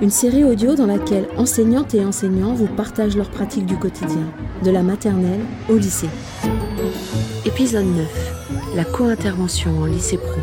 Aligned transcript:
une 0.00 0.10
série 0.10 0.44
audio 0.44 0.76
dans 0.76 0.86
laquelle 0.86 1.26
enseignantes 1.36 1.94
et 1.94 2.04
enseignants 2.04 2.54
vous 2.54 2.68
partagent 2.68 3.16
leurs 3.16 3.30
pratiques 3.30 3.66
du 3.66 3.76
quotidien, 3.76 4.32
de 4.64 4.70
la 4.70 4.82
maternelle 4.82 5.40
au 5.68 5.76
lycée. 5.76 6.08
Épisode 7.44 7.86
9. 7.86 8.76
La 8.76 8.84
co-intervention 8.84 9.76
en 9.78 9.86
lycée 9.86 10.18
pro. 10.18 10.40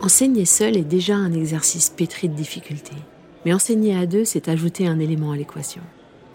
Enseigner 0.00 0.44
seul 0.44 0.76
est 0.76 0.84
déjà 0.84 1.16
un 1.16 1.32
exercice 1.32 1.90
pétri 1.90 2.28
de 2.28 2.34
difficultés, 2.34 2.96
mais 3.44 3.52
enseigner 3.52 3.96
à 3.96 4.06
deux, 4.06 4.24
c'est 4.24 4.48
ajouter 4.48 4.86
un 4.86 5.00
élément 5.00 5.32
à 5.32 5.36
l'équation. 5.36 5.82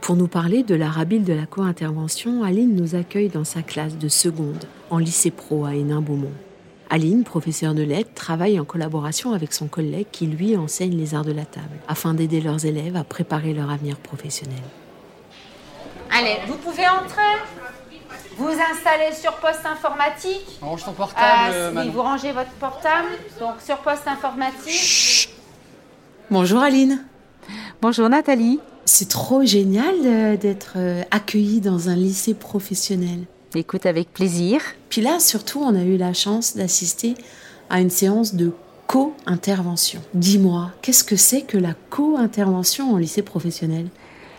Pour 0.01 0.17
nous 0.17 0.27
parler 0.27 0.63
de 0.63 0.75
l'art 0.75 0.99
habile 0.99 1.23
de 1.23 1.31
la 1.31 1.45
co-intervention, 1.45 2.43
Aline 2.43 2.75
nous 2.75 2.95
accueille 2.95 3.29
dans 3.29 3.45
sa 3.45 3.61
classe 3.61 3.97
de 3.97 4.09
seconde 4.09 4.65
en 4.89 4.97
lycée 4.97 5.31
pro 5.31 5.63
à 5.63 5.75
Hénin-Beaumont. 5.75 6.33
Aline, 6.89 7.23
professeure 7.23 7.73
de 7.73 7.81
lettres, 7.81 8.13
travaille 8.13 8.59
en 8.59 8.65
collaboration 8.65 9.33
avec 9.33 9.53
son 9.53 9.67
collègue 9.67 10.07
qui 10.11 10.27
lui 10.27 10.55
enseigne 10.57 10.95
les 10.95 11.15
arts 11.15 11.25
de 11.25 11.31
la 11.31 11.45
table, 11.45 11.79
afin 11.87 12.13
d'aider 12.13 12.41
leurs 12.41 12.65
élèves 12.65 12.95
à 12.95 13.03
préparer 13.03 13.53
leur 13.53 13.71
avenir 13.71 13.97
professionnel. 13.97 14.61
Allez, 16.11 16.37
vous 16.47 16.57
pouvez 16.57 16.87
entrer 16.87 17.21
vous 18.37 18.49
installez 18.49 19.13
sur 19.13 19.33
poste 19.33 19.65
informatique. 19.65 20.57
Range 20.61 20.83
ton 20.83 20.93
portable, 20.93 21.53
Euh, 21.53 21.71
oui, 21.75 21.89
vous 21.89 22.01
rangez 22.01 22.31
votre 22.31 22.51
portable. 22.51 23.09
Donc 23.39 23.55
sur 23.63 23.77
poste 23.77 24.07
informatique. 24.07 25.29
Bonjour 26.31 26.61
Aline. 26.61 27.05
Bonjour 27.81 28.09
Nathalie. 28.09 28.59
C'est 28.85 29.09
trop 29.09 29.45
génial 29.45 30.37
d'être 30.39 30.73
euh, 30.77 31.03
accueillie 31.11 31.61
dans 31.61 31.89
un 31.89 31.95
lycée 31.95 32.33
professionnel. 32.33 33.25
Écoute 33.55 33.85
avec 33.85 34.11
plaisir. 34.11 34.61
Puis 34.89 35.01
là, 35.01 35.19
surtout, 35.19 35.59
on 35.59 35.75
a 35.75 35.83
eu 35.83 35.97
la 35.97 36.13
chance 36.13 36.55
d'assister 36.55 37.13
à 37.69 37.81
une 37.81 37.91
séance 37.91 38.33
de 38.33 38.51
co-intervention. 38.87 40.01
Dis-moi, 40.15 40.71
qu'est-ce 40.81 41.03
que 41.03 41.15
c'est 41.15 41.41
que 41.41 41.57
la 41.57 41.75
co-intervention 41.89 42.93
en 42.93 42.97
lycée 42.97 43.21
professionnel? 43.21 43.87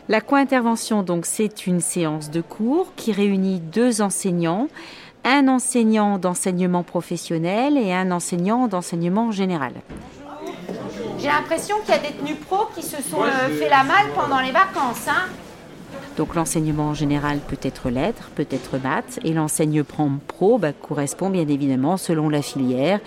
La 0.08 0.20
co-intervention, 0.20 1.02
donc, 1.02 1.26
c'est 1.26 1.66
une 1.66 1.80
séance 1.80 2.30
de 2.30 2.40
cours 2.40 2.92
qui 2.96 3.12
réunit 3.12 3.60
deux 3.60 4.02
enseignants, 4.02 4.68
un 5.24 5.48
enseignant 5.48 6.18
d'enseignement 6.18 6.82
professionnel 6.82 7.78
et 7.78 7.92
un 7.92 8.10
enseignant 8.10 8.66
d'enseignement 8.66 9.30
général. 9.30 9.72
J'ai 11.18 11.28
l'impression 11.28 11.76
qu'il 11.84 11.94
y 11.94 11.98
a 11.98 12.00
des 12.00 12.12
tenues 12.12 12.34
pro 12.34 12.66
qui 12.74 12.82
se 12.82 13.00
sont 13.00 13.22
euh, 13.22 13.48
fait 13.56 13.70
la 13.70 13.84
malle 13.84 14.10
pendant 14.14 14.40
les 14.40 14.52
vacances. 14.52 15.08
Hein. 15.08 15.28
Donc 16.16 16.36
l'enseignement 16.36 16.94
général 16.94 17.38
peut 17.38 17.58
être 17.62 17.90
lettres, 17.90 18.30
peut 18.36 18.46
être 18.50 18.78
maths, 18.78 19.18
et 19.24 19.32
l'enseignement 19.32 20.18
pro 20.28 20.58
bah, 20.58 20.72
correspond 20.72 21.28
bien 21.28 21.48
évidemment, 21.48 21.96
selon 21.96 22.28
la 22.28 22.40
filière, 22.40 23.00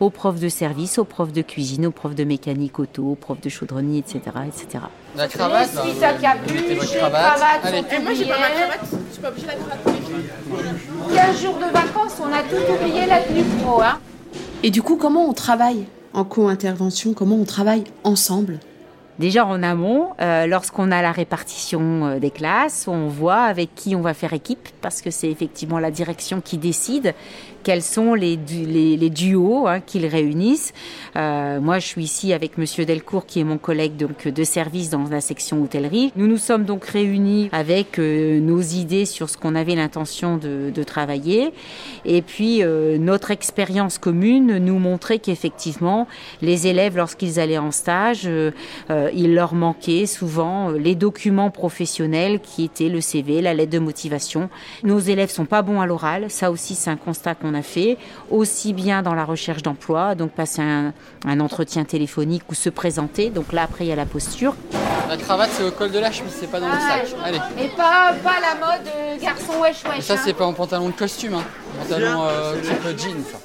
aux 0.00 0.10
profs 0.10 0.40
de 0.40 0.48
service, 0.48 0.98
aux 0.98 1.04
profs 1.04 1.32
de 1.32 1.42
cuisine, 1.42 1.86
aux 1.86 1.90
profs 1.90 2.14
de 2.14 2.24
mécanique 2.24 2.78
auto, 2.78 3.12
aux 3.12 3.14
profs 3.16 3.40
de 3.40 3.50
chaudronnerie, 3.50 3.98
etc. 3.98 4.20
etc. 4.46 4.84
La 5.16 5.28
cravate, 5.28 5.76
à 5.76 5.82
vous 5.82 6.20
capuche, 6.20 6.68
les 6.68 6.76
cravates 6.76 7.74
Et 7.92 7.98
moi, 8.00 8.14
j'ai 8.14 8.24
pas 8.24 8.38
ma 8.38 8.50
cravate, 8.50 8.80
je 9.08 9.12
suis 9.12 9.22
pas 9.22 9.28
obligée 9.28 9.46
de 9.46 9.50
la 9.50 9.56
cravate 9.56 9.82
tous 9.84 9.92
les 9.92 10.64
jours. 10.64 11.14
15 11.14 11.42
jours 11.42 11.56
de 11.56 11.72
vacances, 11.72 12.14
on 12.20 12.32
a 12.32 12.42
tout 12.42 12.72
oublié 12.72 13.06
la 13.06 13.20
tenue 13.20 13.44
pro. 13.62 13.82
Hein. 13.82 13.98
Et 14.62 14.70
du 14.70 14.80
coup, 14.80 14.96
comment 14.96 15.28
on 15.28 15.34
travaille 15.34 15.84
en 16.14 16.24
co-intervention 16.24 17.12
Comment 17.12 17.36
on 17.36 17.44
travaille 17.44 17.84
ensemble? 18.04 18.58
Déjà 19.18 19.46
en 19.46 19.62
amont, 19.62 20.08
euh, 20.20 20.46
lorsqu'on 20.46 20.90
a 20.90 21.00
la 21.00 21.12
répartition 21.12 22.04
euh, 22.04 22.18
des 22.18 22.32
classes, 22.32 22.88
on 22.88 23.06
voit 23.06 23.42
avec 23.42 23.72
qui 23.76 23.94
on 23.94 24.00
va 24.00 24.12
faire 24.12 24.32
équipe, 24.32 24.68
parce 24.80 25.02
que 25.02 25.10
c'est 25.12 25.30
effectivement 25.30 25.78
la 25.78 25.92
direction 25.92 26.40
qui 26.40 26.58
décide 26.58 27.14
quels 27.64 27.82
sont 27.82 28.14
les, 28.14 28.36
les, 28.36 29.10
duos 29.10 29.66
hein, 29.66 29.80
qu'ils 29.80 30.06
réunissent. 30.06 30.72
Euh, 31.16 31.60
moi, 31.60 31.78
je 31.78 31.86
suis 31.86 32.04
ici 32.04 32.32
avec 32.32 32.58
Monsieur 32.58 32.84
Delcourt, 32.84 33.26
qui 33.26 33.40
est 33.40 33.44
mon 33.44 33.58
collègue 33.58 33.96
donc 33.96 34.28
de 34.28 34.44
service 34.44 34.90
dans 34.90 35.04
la 35.10 35.20
section 35.20 35.62
hôtellerie. 35.62 36.12
Nous 36.14 36.28
nous 36.28 36.36
sommes 36.36 36.64
donc 36.64 36.84
réunis 36.84 37.48
avec 37.52 37.98
euh, 37.98 38.38
nos 38.38 38.60
idées 38.60 39.06
sur 39.06 39.30
ce 39.30 39.36
qu'on 39.36 39.54
avait 39.54 39.74
l'intention 39.74 40.36
de, 40.36 40.84
travailler, 40.84 41.50
et 42.04 42.20
puis 42.20 42.62
euh, 42.62 42.98
notre 42.98 43.30
expérience 43.30 43.96
commune 43.96 44.58
nous 44.58 44.78
montrait 44.78 45.18
qu'effectivement, 45.18 46.06
les 46.42 46.66
élèves, 46.66 46.98
lorsqu'ils 46.98 47.40
allaient 47.40 47.56
en 47.56 47.70
stage, 47.70 48.28
il 48.90 49.34
leur 49.34 49.54
manquait 49.54 50.04
souvent 50.04 50.70
les 50.70 50.94
documents 50.94 51.50
professionnels 51.50 52.40
qui 52.40 52.64
étaient 52.64 52.90
le 52.90 53.00
CV, 53.00 53.40
la 53.40 53.54
lettre 53.54 53.72
de 53.72 53.78
motivation. 53.78 54.50
Nos 54.82 54.98
élèves 54.98 55.30
sont 55.30 55.46
pas 55.46 55.62
bons 55.62 55.80
à 55.80 55.86
l'oral, 55.86 56.30
ça 56.30 56.50
aussi 56.50 56.74
c'est 56.74 56.90
un 56.90 56.96
constat 56.96 57.34
qu'on 57.34 57.53
a 57.54 57.62
fait, 57.62 57.96
aussi 58.30 58.72
bien 58.72 59.02
dans 59.02 59.14
la 59.14 59.24
recherche 59.24 59.62
d'emploi, 59.62 60.14
donc 60.14 60.30
passer 60.32 60.62
un, 60.62 60.92
un 61.26 61.40
entretien 61.40 61.84
téléphonique 61.84 62.42
ou 62.50 62.54
se 62.54 62.68
présenter. 62.68 63.30
Donc 63.30 63.52
là 63.52 63.62
après 63.62 63.84
il 63.84 63.88
y 63.88 63.92
a 63.92 63.96
la 63.96 64.06
posture. 64.06 64.54
La 65.08 65.16
cravate, 65.16 65.50
c'est 65.52 65.62
au 65.62 65.70
col 65.70 65.90
de 65.92 65.98
la 65.98 66.10
chemise, 66.10 66.32
c'est 66.38 66.50
pas 66.50 66.60
dans 66.60 66.66
le 66.66 66.72
Ah, 66.74 67.04
sac. 67.06 67.14
Allez. 67.22 67.38
Et 67.62 67.68
pas, 67.68 68.14
pas 68.24 68.40
la 68.40 68.54
mode 68.54 68.86
euh, 68.96 69.16
garçon 69.20 69.52
wesh 69.60 69.84
wesh. 69.84 69.98
Et 69.98 70.02
ça, 70.02 70.14
hein. 70.14 70.16
c'est 70.24 70.32
pas 70.32 70.46
en 70.46 70.54
pantalon 70.54 70.88
de 70.88 70.94
costume, 70.94 71.34
hein. 71.34 71.44
Pantalon 71.78 72.24
euh, 72.24 72.54
type 72.60 72.98
jean, 72.98 73.16
ça. 73.30 73.38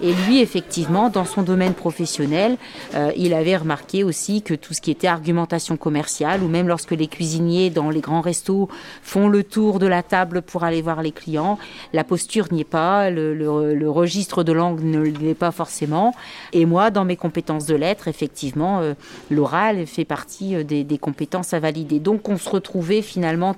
Et 0.00 0.12
lui, 0.12 0.40
effectivement, 0.40 1.10
dans 1.10 1.24
son 1.24 1.42
domaine 1.42 1.74
professionnel, 1.74 2.56
euh, 2.94 3.10
il 3.16 3.34
avait 3.34 3.56
remarqué 3.56 4.04
aussi 4.04 4.42
que 4.42 4.54
tout 4.54 4.74
ce 4.74 4.80
qui 4.80 4.90
était 4.90 5.08
argumentation 5.08 5.76
commerciale, 5.76 6.42
ou 6.42 6.48
même 6.48 6.68
lorsque 6.68 6.92
les 6.92 7.08
cuisiniers 7.08 7.70
dans 7.70 7.90
les 7.90 8.00
grands 8.00 8.20
restos 8.20 8.68
font 9.02 9.28
le 9.28 9.42
tour 9.42 9.78
de 9.78 9.86
la 9.86 10.02
table 10.02 10.42
pour 10.42 10.64
aller 10.64 10.82
voir 10.82 11.02
les 11.02 11.12
clients, 11.12 11.58
la 11.92 12.04
posture 12.04 12.46
n'y 12.52 12.60
est 12.60 12.64
pas, 12.64 13.10
le, 13.10 13.88
registre 13.88 14.44
de 14.44 14.52
langue 14.52 14.82
ne 14.82 15.00
l'est 15.00 15.34
pas 15.34 15.50
forcément. 15.50 16.14
Et 16.52 16.66
moi, 16.66 16.90
dans 16.90 17.04
mes 17.04 17.16
compétences 17.16 17.66
de 17.66 17.74
lettres, 17.74 18.06
effectivement, 18.06 18.80
euh, 18.80 18.94
l'oral 19.30 19.86
fait 19.86 20.04
partie 20.04 20.54
euh, 20.54 20.62
des, 20.62 20.84
des 20.84 20.98
compétences 20.98 21.54
à 21.54 21.60
valider. 21.60 21.98
Donc, 21.98 22.28
on 22.28 22.36
se 22.36 22.48
retrouvait 22.48 23.02
finalement 23.02 23.56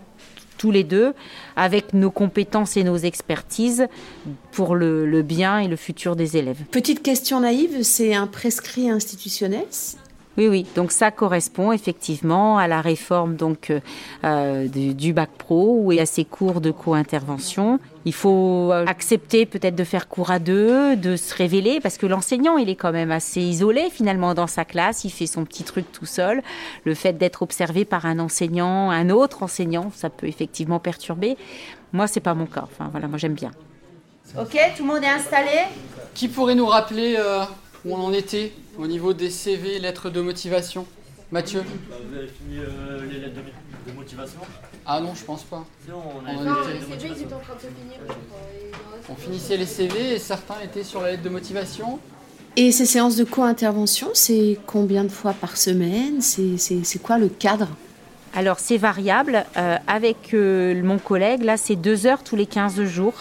tous 0.61 0.71
les 0.71 0.85
deux 0.85 1.15
avec 1.57 1.95
nos 1.95 2.11
compétences 2.11 2.77
et 2.77 2.85
nos 2.85 2.99
expertises 2.99 3.87
pour 4.53 4.75
le, 4.75 5.07
le 5.07 5.23
bien 5.23 5.59
et 5.59 5.69
le 5.69 5.77
futur 5.77 6.17
des 6.17 6.37
élèves. 6.37 6.59
Petite 6.71 7.03
question 7.03 7.41
naïve, 7.41 7.83
c'est 7.83 8.15
un 8.15 8.27
prescrit 8.27 8.91
institutionnel? 8.91 9.65
Oui, 10.37 10.49
oui. 10.49 10.67
Donc 10.77 10.93
ça 10.93 11.11
correspond 11.11 11.73
effectivement 11.73 12.59
à 12.59 12.69
la 12.69 12.83
réforme 12.83 13.37
donc 13.37 13.73
euh, 14.25 14.69
du, 14.69 14.93
du 14.95 15.15
bac 15.15 15.31
pro 15.39 15.81
ou 15.83 15.93
à 15.93 16.05
ces 16.05 16.27
cours 16.27 16.61
de 16.61 16.71
co-intervention. 16.71 17.81
Il 18.07 18.15
faut 18.15 18.71
euh, 18.73 18.87
accepter 18.87 19.45
peut-être 19.45 19.75
de 19.75 19.85
faire 19.85 20.09
cours 20.09 20.31
à 20.31 20.39
deux, 20.39 20.97
de 20.97 21.17
se 21.17 21.35
révéler 21.35 21.81
parce 21.81 21.99
que 21.99 22.07
l'enseignant 22.07 22.57
il 22.57 22.71
est 22.71 22.77
quand 22.77 22.93
même 22.93 23.11
assez 23.11 23.41
isolé 23.41 23.91
finalement 23.91 24.33
dans 24.33 24.47
sa 24.47 24.65
classe. 24.65 25.05
Il 25.05 25.11
fait 25.11 25.27
son 25.27 25.45
petit 25.45 25.65
truc 25.65 25.91
tout 25.93 26.07
seul. 26.07 26.43
Le 26.85 26.95
fait 26.95 27.13
d'être 27.13 27.43
observé 27.43 27.85
par 27.85 28.07
un 28.07 28.19
enseignant, 28.19 28.91
un 28.91 29.11
autre 29.11 29.43
enseignant, 29.43 29.91
ça 29.95 30.09
peut 30.09 30.27
effectivement 30.27 30.79
perturber. 30.79 31.37
Moi 31.93 32.07
c'est 32.07 32.21
pas 32.21 32.35
mon 32.35 32.47
cas. 32.47 32.63
Enfin 32.65 32.89
voilà, 32.91 33.07
moi 33.07 33.19
j'aime 33.19 33.35
bien. 33.35 33.51
Ok, 34.39 34.57
tout 34.77 34.85
le 34.85 34.95
monde 34.95 35.03
est 35.03 35.09
installé? 35.09 35.51
Qui 36.15 36.29
pourrait 36.29 36.55
nous 36.55 36.67
rappeler 36.67 37.17
euh, 37.19 37.43
où 37.85 37.95
on 37.95 38.01
en 38.01 38.13
était 38.13 38.53
au 38.79 38.87
niveau 38.87 39.13
des 39.13 39.29
CV, 39.29 39.79
lettres 39.79 40.09
de 40.09 40.21
motivation? 40.21 40.87
Mathieu 41.33 41.63
Vous 41.63 42.17
avez 42.17 42.27
fini 42.27 42.59
euh, 42.59 43.01
les 43.11 43.21
lettres 43.21 43.35
de, 43.87 43.91
de 43.93 43.97
motivation 43.97 44.41
Ah 44.85 45.01
non, 45.01 45.15
je 45.15 45.25
pense 45.25 45.45
pas. 45.45 45.65
On 45.89 46.27
a 46.29 46.33
Non, 46.45 46.55
les 46.69 46.81
CV, 46.99 47.15
ils 47.17 47.23
étaient 47.23 47.35
en 47.35 47.39
train 47.39 47.55
de 47.55 47.61
se 47.61 47.67
finir, 47.67 47.99
On 49.09 49.15
finissait 49.15 49.57
les 49.57 49.67
CV 49.67 50.15
et 50.15 50.19
certains 50.19 50.57
étaient 50.65 50.83
sur 50.83 51.01
la 51.03 51.13
lettre 51.13 51.23
de 51.23 51.29
motivation. 51.29 52.01
Et 52.57 52.73
ces 52.73 52.85
séances 52.87 53.15
de 53.15 53.23
co-intervention, 53.25 54.09
c'est 54.13 54.59
combien 54.67 55.05
de 55.05 55.09
fois 55.09 55.33
par 55.33 55.57
semaine? 55.57 56.21
C'est 56.21 56.57
c'est- 56.59 56.83
c'est 56.85 56.99
quoi 57.01 57.17
le 57.17 57.29
cadre? 57.29 57.69
Alors 58.35 58.59
c'est 58.59 58.77
variable. 58.77 59.45
Euh, 59.57 59.77
avec 59.87 60.35
euh, 60.35 60.81
mon 60.83 60.99
collègue, 60.99 61.45
là 61.45 61.57
c'est 61.57 61.77
deux 61.77 62.07
heures 62.07 62.25
tous 62.25 62.35
les 62.37 62.47
15 62.47 62.83
jours. 62.85 63.15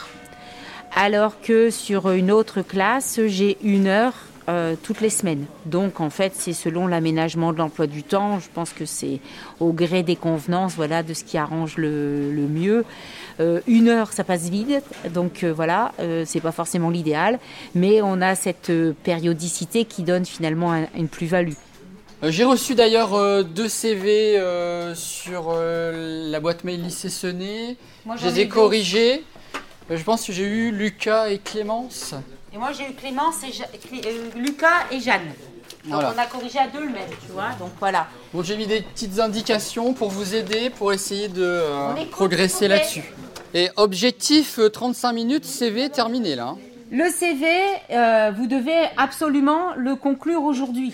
Alors 0.96 1.40
que 1.42 1.70
sur 1.70 2.10
une 2.10 2.32
autre 2.32 2.64
classe, 2.64 3.20
j'ai 3.28 3.60
une 3.64 3.86
heure 3.86 4.16
euh, 4.50 4.76
toutes 4.82 5.00
les 5.00 5.10
semaines. 5.10 5.46
Donc 5.66 6.02
en 6.02 6.10
fait, 6.10 6.34
c'est 6.36 6.52
selon 6.54 6.88
l'aménagement 6.88 7.54
de 7.54 7.58
l'emploi 7.60 7.88
du 7.88 8.04
temps. 8.04 8.40
Je 8.40 8.48
pense 8.54 8.72
que 8.72 8.86
c'est 8.86 9.20
au 9.62 9.72
gré 9.72 10.04
des 10.04 10.16
convenances, 10.18 10.74
voilà, 10.76 11.04
de 11.04 11.14
ce 11.14 11.24
qui 11.24 11.38
arrange 11.38 11.78
le, 11.78 12.32
le 12.34 12.42
mieux. 12.48 12.84
Euh, 13.40 13.62
une 13.68 13.88
heure, 13.88 14.12
ça 14.12 14.26
passe 14.26 14.50
vite, 14.50 14.84
donc 15.14 15.44
euh, 15.44 15.54
voilà, 15.54 15.94
euh, 16.02 16.24
c'est 16.26 16.42
pas 16.42 16.52
forcément 16.52 16.90
l'idéal, 16.90 17.40
mais 17.76 18.02
on 18.02 18.22
a 18.22 18.36
cette 18.36 18.72
périodicité 19.04 19.86
qui 19.86 20.04
donne 20.04 20.26
finalement 20.26 20.74
un- 20.74 20.88
une 20.98 21.08
plus-value. 21.08 21.54
J'ai 22.22 22.44
reçu 22.44 22.76
d'ailleurs 22.76 23.14
euh, 23.14 23.44
deux 23.44 23.70
CV 23.70 24.38
euh, 24.38 24.94
sur 24.94 25.54
euh, 25.54 26.30
la 26.30 26.42
boîte 26.42 26.66
mail 26.66 26.84
lycée 26.84 27.08
Sené. 27.08 27.78
Je 28.18 28.26
les 28.28 28.42
ai 28.42 28.48
corrigés. 28.50 29.24
Je 29.90 30.04
pense 30.04 30.26
que 30.28 30.34
j'ai 30.34 30.44
eu 30.44 30.72
Lucas 30.72 31.30
et 31.30 31.38
Clémence. 31.40 32.14
Et 32.54 32.58
moi, 32.58 32.70
j'ai 32.72 32.90
eu 32.90 32.94
Clémence 32.94 33.44
et 33.48 33.52
Ja- 33.52 33.66
euh, 33.94 34.30
Lucas 34.36 34.86
et 34.92 35.00
Jeanne. 35.00 35.22
Donc, 35.86 35.94
Voilà. 35.94 36.14
on 36.16 36.18
a 36.20 36.26
corrigé 36.26 36.60
à 36.60 36.68
deux 36.68 36.80
le 36.82 36.90
même, 36.90 37.08
tu 37.26 37.32
vois. 37.32 37.50
Donc, 37.60 37.70
voilà. 37.80 38.08
Donc 38.34 38.44
j'ai 38.44 38.58
mis 38.58 38.68
des 38.68 38.82
petites 38.82 39.20
indications 39.20 39.94
pour 39.94 40.10
vous 40.10 40.36
aider, 40.36 40.70
pour 40.70 40.92
essayer 40.92 41.28
de 41.30 41.42
euh, 41.44 41.94
progresser 42.12 42.68
là-dessus. 42.68 43.04
Et 43.54 43.70
objectif 43.78 44.60
euh, 44.60 44.70
35 44.70 45.14
minutes, 45.14 45.46
CV 45.46 45.90
terminé 45.90 46.36
là. 46.36 46.50
hein. 46.50 46.58
Le 46.92 47.08
CV, 47.10 47.46
euh, 47.92 48.32
vous 48.36 48.48
devez 48.48 48.88
absolument 48.98 49.74
le 49.76 49.96
conclure 49.96 50.44
aujourd'hui. 50.44 50.94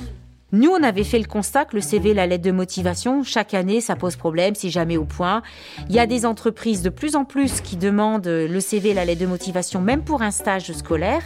Nous, 0.52 0.70
on 0.70 0.84
avait 0.84 1.04
fait 1.04 1.18
le 1.18 1.26
constat 1.26 1.66
que 1.66 1.76
le 1.76 1.82
CV, 1.82 2.14
la 2.14 2.28
lettre 2.28 2.44
de 2.44 2.52
motivation, 2.52 3.24
chaque 3.24 3.56
année, 3.56 3.82
ça 3.82 3.96
pose 3.96 4.16
problème, 4.16 4.54
c'est 4.54 4.70
jamais 4.70 4.96
au 4.96 5.04
point. 5.04 5.42
Il 5.90 5.96
y 5.96 6.00
a 6.00 6.06
des 6.06 6.24
entreprises 6.26 6.84
de 6.84 6.90
plus 6.90 7.16
en 7.16 7.26
plus 7.26 7.62
qui 7.62 7.78
demandent 7.78 8.28
le 8.28 8.60
CV, 8.60 8.94
la 8.94 9.06
lettre 9.06 9.22
de 9.22 9.26
motivation, 9.26 9.82
même 9.82 10.04
pour 10.04 10.22
un 10.22 10.30
stage 10.30 10.72
scolaire. 10.72 11.24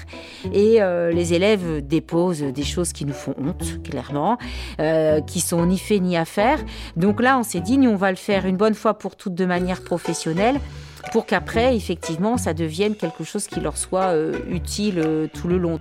Et 0.54 0.82
euh, 0.82 1.12
les 1.12 1.34
élèves 1.34 1.86
déposent 1.86 2.42
des 2.42 2.64
choses 2.64 2.94
qui 2.94 3.06
nous 3.06 3.14
font 3.14 3.36
honte, 3.38 3.84
clairement, 3.84 4.38
euh, 4.80 5.20
qui 5.20 5.42
sont 5.42 5.66
ni 5.66 5.78
fait 5.78 6.00
ni 6.00 6.16
à 6.16 6.26
faire. 6.26 6.60
Donc 6.96 7.22
là, 7.22 7.38
on 7.38 7.44
s'est 7.44 7.60
dit, 7.60 7.78
nous, 7.78 7.90
on 7.90 7.98
va 7.98 8.12
le 8.12 8.18
faire 8.18 8.46
une 8.46 8.58
bonne 8.58 8.74
fois 8.74 8.98
pour 8.98 9.18
toutes 9.18 9.36
de 9.36 9.46
manière 9.46 9.84
professionnelle 9.84 10.60
pour 11.12 11.26
qu'après, 11.26 11.76
effectivement, 11.76 12.38
ça 12.38 12.54
devienne 12.54 12.96
quelque 12.96 13.24
chose 13.24 13.48
qui 13.48 13.60
leur 13.60 13.78
soit 13.78 14.08
euh, 14.08 14.34
utile 14.50 15.30
tout 15.34 15.48
le 15.48 15.58
long. 15.58 15.80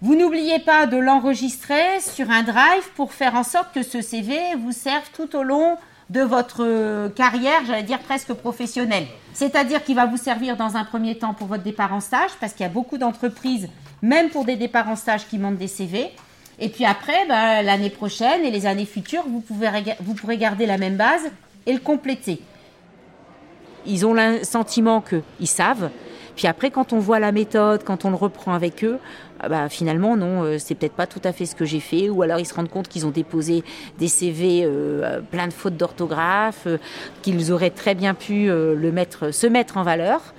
Vous 0.00 0.14
n'oubliez 0.14 0.60
pas 0.60 0.86
de 0.86 0.96
l'enregistrer 0.96 2.00
sur 2.00 2.30
un 2.30 2.44
drive 2.44 2.88
pour 2.94 3.12
faire 3.12 3.34
en 3.34 3.42
sorte 3.42 3.74
que 3.74 3.82
ce 3.82 4.00
CV 4.00 4.38
vous 4.56 4.70
serve 4.70 5.10
tout 5.12 5.34
au 5.36 5.42
long 5.42 5.76
de 6.08 6.20
votre 6.20 7.08
carrière, 7.08 7.64
j'allais 7.66 7.82
dire 7.82 7.98
presque 7.98 8.32
professionnelle. 8.32 9.06
C'est-à-dire 9.34 9.82
qu'il 9.82 9.96
va 9.96 10.06
vous 10.06 10.16
servir 10.16 10.56
dans 10.56 10.76
un 10.76 10.84
premier 10.84 11.18
temps 11.18 11.34
pour 11.34 11.48
votre 11.48 11.64
départ 11.64 11.92
en 11.92 12.00
stage, 12.00 12.30
parce 12.40 12.52
qu'il 12.52 12.62
y 12.62 12.68
a 12.68 12.72
beaucoup 12.72 12.96
d'entreprises, 12.96 13.68
même 14.00 14.30
pour 14.30 14.44
des 14.44 14.54
départs 14.54 14.88
en 14.88 14.96
stage, 14.96 15.26
qui 15.26 15.36
montent 15.36 15.58
des 15.58 15.66
CV. 15.66 16.12
Et 16.60 16.68
puis 16.68 16.84
après, 16.84 17.26
ben, 17.26 17.62
l'année 17.62 17.90
prochaine 17.90 18.44
et 18.44 18.52
les 18.52 18.66
années 18.66 18.86
futures, 18.86 19.24
vous, 19.26 19.40
pouvez, 19.40 19.68
vous 20.00 20.14
pourrez 20.14 20.38
garder 20.38 20.64
la 20.64 20.78
même 20.78 20.96
base 20.96 21.28
et 21.66 21.72
le 21.72 21.80
compléter 21.80 22.40
ils 23.88 24.06
ont 24.06 24.14
le 24.14 24.44
sentiment 24.44 25.02
qu'ils 25.02 25.48
savent. 25.48 25.90
Puis 26.36 26.46
après, 26.46 26.70
quand 26.70 26.92
on 26.92 26.98
voit 26.98 27.18
la 27.18 27.32
méthode, 27.32 27.82
quand 27.82 28.04
on 28.04 28.10
le 28.10 28.16
reprend 28.16 28.54
avec 28.54 28.84
eux, 28.84 29.00
bah, 29.46 29.68
finalement, 29.68 30.16
non, 30.16 30.42
euh, 30.42 30.58
c'est 30.58 30.74
peut-être 30.74 30.94
pas 30.94 31.06
tout 31.06 31.20
à 31.24 31.32
fait 31.32 31.46
ce 31.46 31.54
que 31.54 31.64
j'ai 31.64 31.80
fait. 31.80 32.08
Ou 32.08 32.22
alors 32.22 32.38
ils 32.38 32.46
se 32.46 32.54
rendent 32.54 32.70
compte 32.70 32.88
qu'ils 32.88 33.06
ont 33.06 33.10
déposé 33.10 33.62
des 33.98 34.08
CV 34.08 34.62
euh, 34.64 35.20
plein 35.20 35.46
de 35.46 35.52
fautes 35.52 35.76
d'orthographe, 35.76 36.64
euh, 36.66 36.78
qu'ils 37.22 37.52
auraient 37.52 37.70
très 37.70 37.94
bien 37.94 38.14
pu 38.14 38.50
euh, 38.50 38.74
le 38.74 38.90
mettre, 38.90 39.32
se 39.32 39.46
mettre 39.46 39.76
en 39.76 39.82
valeur. 39.82 40.34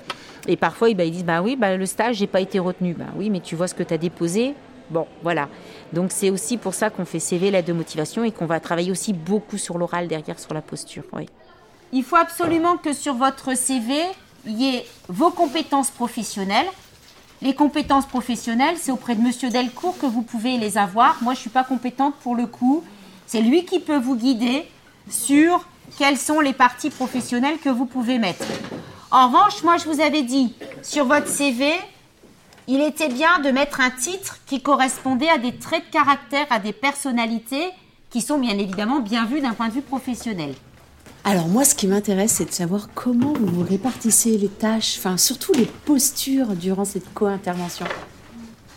Et 0.48 0.58
parfois, 0.58 0.90
eh 0.90 0.96
ben, 0.96 1.08
ils 1.08 1.12
disent 1.12 1.26
bah 1.26 1.42
oui, 1.42 1.56
bah, 1.56 1.78
le 1.78 1.86
stage, 1.86 2.18
j'ai 2.18 2.28
pas 2.28 2.42
été 2.42 2.60
retenu. 2.60 2.94
Bah 2.94 3.06
oui, 3.16 3.30
mais 3.30 3.40
tu 3.40 3.56
vois 3.56 3.68
ce 3.68 3.76
que 3.76 3.84
tu 3.84 3.94
as 3.94 3.98
déposé. 3.98 4.54
Bon, 4.90 5.06
voilà. 5.22 5.48
Donc 5.94 6.12
c'est 6.12 6.30
aussi 6.30 6.58
pour 6.58 6.74
ça 6.74 6.90
qu'on 6.90 7.06
fait 7.06 7.20
CV, 7.20 7.52
l'aide 7.52 7.66
de 7.66 7.74
motivation, 7.74 8.24
et 8.24 8.32
qu'on 8.32 8.46
va 8.46 8.60
travailler 8.60 8.92
aussi 8.92 9.14
beaucoup 9.14 9.58
sur 9.58 9.78
l'oral 9.78 10.08
derrière, 10.08 10.40
sur 10.40 10.54
la 10.54 10.62
posture. 10.62 11.04
Il 11.92 12.04
faut 12.04 12.16
absolument 12.16 12.78
que 12.78 12.94
sur 12.94 13.14
votre 13.14 13.56
CV, 13.56 13.96
il 14.46 14.62
y 14.62 14.76
ait 14.76 14.86
vos 15.08 15.32
compétences 15.32 15.92
professionnelles. 15.92 16.68
Les 17.42 17.54
compétences 17.56 18.06
professionnelles, 18.06 18.76
c'est 18.78 18.92
auprès 18.92 19.16
de 19.16 19.22
Monsieur 19.22 19.50
Delcourt 19.50 19.98
que 19.98 20.06
vous 20.06 20.24
pouvez 20.24 20.58
les 20.58 20.78
avoir. 20.78 21.18
Moi, 21.22 21.34
je 21.34 21.40
ne 21.40 21.42
suis 21.42 21.50
pas 21.50 21.64
compétente 21.64 22.16
pour 22.16 22.36
le 22.36 22.46
coup. 22.46 22.84
C'est 23.28 23.42
lui 23.42 23.64
qui 23.64 23.80
peut 23.80 23.98
vous 23.98 24.18
guider 24.18 24.68
sur 25.10 25.66
quelles 25.98 26.18
sont 26.18 26.42
les 26.42 26.52
parties 26.52 26.90
professionnelles 26.90 27.58
que 27.60 27.70
vous 27.70 27.86
pouvez 27.86 28.20
mettre. 28.20 28.46
En 29.10 29.28
revanche, 29.28 29.64
moi, 29.64 29.78
je 29.78 29.86
vous 29.86 30.02
avais 30.02 30.22
dit, 30.22 30.54
sur 30.84 31.06
votre 31.06 31.28
CV, 31.28 31.72
il 32.68 32.82
était 32.82 33.08
bien 33.08 33.40
de 33.40 33.52
mettre 33.52 33.80
un 33.80 33.90
titre 33.90 34.40
qui 34.46 34.62
correspondait 34.62 35.30
à 35.30 35.38
des 35.38 35.56
traits 35.56 35.88
de 35.88 35.92
caractère, 35.92 36.46
à 36.50 36.60
des 36.60 36.74
personnalités 36.74 37.70
qui 38.10 38.22
sont 38.22 38.38
bien 38.38 38.58
évidemment 38.58 39.00
bien 39.00 39.26
vues 39.26 39.40
d'un 39.40 39.54
point 39.54 39.70
de 39.70 39.74
vue 39.74 39.82
professionnel. 39.82 40.54
Alors 41.24 41.48
moi, 41.48 41.66
ce 41.66 41.76
qui 41.76 41.88
m'intéresse, 41.88 42.34
c'est 42.34 42.46
de 42.46 42.52
savoir 42.52 42.90
comment 42.96 43.34
vous 43.34 43.64
répartissez 43.64 44.38
les 44.38 44.48
tâches, 44.48 44.96
enfin 44.98 45.18
surtout 45.18 45.54
les 45.54 45.66
postures 45.66 46.56
durant 46.56 46.86
cette 46.86 47.14
co-intervention. 47.14 47.86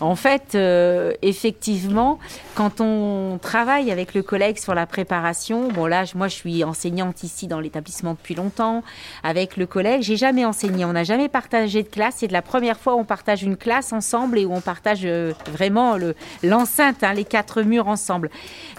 En 0.02 0.16
fait, 0.16 0.56
euh, 0.56 1.12
effectivement, 1.22 2.19
quand 2.56 2.81
on 2.81 3.38
travaille 3.40 3.93
avec 3.93 4.14
le 4.14 4.25
collègue 4.25 4.58
sur 4.58 4.75
la 4.75 4.84
préparation, 4.84 5.69
bon 5.69 5.87
là, 5.87 6.02
moi 6.16 6.26
je 6.26 6.34
suis 6.34 6.64
enseignante 6.64 7.22
ici 7.22 7.46
dans 7.46 7.60
l'établissement 7.60 8.14
depuis 8.14 8.34
longtemps. 8.34 8.82
Avec 9.22 9.56
le 9.56 9.64
collègue, 9.64 10.02
j'ai 10.02 10.16
jamais 10.16 10.44
enseigné, 10.44 10.84
on 10.84 10.93
n'a 10.93 11.04
jamais 11.04 11.28
partagé 11.28 11.84
de 11.84 11.88
classe. 11.88 12.16
C'est 12.19 12.26
de 12.26 12.32
la 12.32 12.43
première 12.43 12.81
fois 12.81 12.96
où 12.96 12.99
on 12.99 13.04
partage 13.04 13.44
une 13.44 13.56
classe 13.56 13.93
ensemble 13.93 14.40
et 14.40 14.44
où 14.44 14.52
on 14.52 14.60
partage 14.60 15.02
euh, 15.04 15.32
vraiment 15.52 15.96
le- 15.96 16.16
l'enceinte, 16.43 17.05
hein, 17.05 17.14
les 17.14 17.25
quatre 17.25 17.62
murs 17.62 17.87
ensemble. 17.87 18.28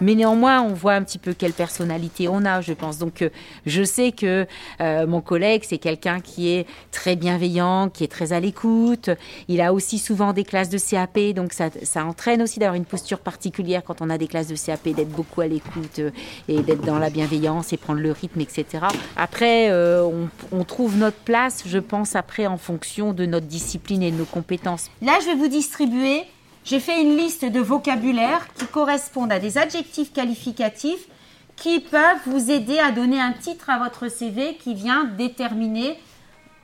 Mais 0.01 0.15
néanmoins, 0.15 0.61
on 0.61 0.73
voit 0.73 0.93
un 0.95 1.03
petit 1.03 1.19
peu 1.19 1.33
quelle 1.33 1.53
personnalité 1.53 2.27
on 2.27 2.43
a, 2.43 2.59
je 2.59 2.73
pense. 2.73 2.97
Donc, 2.97 3.21
euh, 3.21 3.29
je 3.65 3.83
sais 3.83 4.11
que 4.11 4.45
mon 4.81 5.21
collègue, 5.21 5.63
c'est 5.65 5.77
quelqu'un 5.77 6.19
qui 6.19 6.49
est 6.49 6.67
très 6.91 7.15
bienveillant, 7.15 7.87
qui 7.87 8.03
est 8.03 8.11
très 8.11 8.33
à 8.33 8.41
l'écoute. 8.41 9.09
Il 9.47 9.61
a 9.61 9.71
aussi 9.73 9.99
souvent 9.99 10.33
des 10.33 10.43
classes 10.43 10.69
de 10.69 10.77
CAP, 10.77 11.12
donc 11.33 11.53
ça, 11.53 11.69
ça 11.83 12.05
entraîne 12.05 12.41
aussi 12.41 12.59
d'avoir 12.59 12.75
une 12.75 12.85
posture 12.85 13.19
particulière 13.19 13.83
quand 13.83 14.01
on 14.01 14.09
a 14.09 14.17
des 14.17 14.27
classes 14.27 14.47
de 14.47 14.55
CAP, 14.55 14.89
d'être 14.89 15.09
beaucoup 15.09 15.41
à 15.41 15.47
l'écoute 15.47 15.99
euh, 15.99 16.11
et 16.47 16.61
d'être 16.61 16.81
dans 16.81 16.99
la 16.99 17.09
bienveillance 17.09 17.73
et 17.73 17.77
prendre 17.77 17.99
le 17.99 18.11
rythme, 18.11 18.41
etc. 18.41 18.85
Après, 19.15 19.69
euh, 19.69 20.09
on, 20.51 20.63
trouve 20.63 20.97
notre 20.97 21.17
place, 21.17 21.63
je 21.65 21.77
pense, 21.77 22.15
après 22.15 22.47
en 22.47 22.57
fonction 22.57 23.13
de 23.13 23.25
notre 23.25 23.45
discipline 23.45 24.01
et 24.01 24.11
de 24.11 24.17
nos 24.17 24.25
compétences. 24.25 24.89
Là, 25.01 25.19
je 25.21 25.27
vais 25.27 25.35
vous 25.35 25.47
distribuer. 25.47 26.23
J'ai 26.63 26.79
fait 26.79 27.01
une 27.01 27.17
liste 27.17 27.45
de 27.45 27.59
vocabulaire 27.59 28.47
qui 28.55 28.65
correspondent 28.65 29.31
à 29.31 29.39
des 29.39 29.57
adjectifs 29.57 30.13
qualificatifs 30.13 31.07
qui 31.55 31.81
peuvent 31.81 32.17
vous 32.25 32.49
aider 32.49 32.79
à 32.79 32.91
donner 32.91 33.19
un 33.19 33.33
titre 33.33 33.69
à 33.69 33.77
votre 33.77 34.09
CV 34.09 34.55
qui 34.55 34.73
vient 34.73 35.03
déterminer 35.03 35.97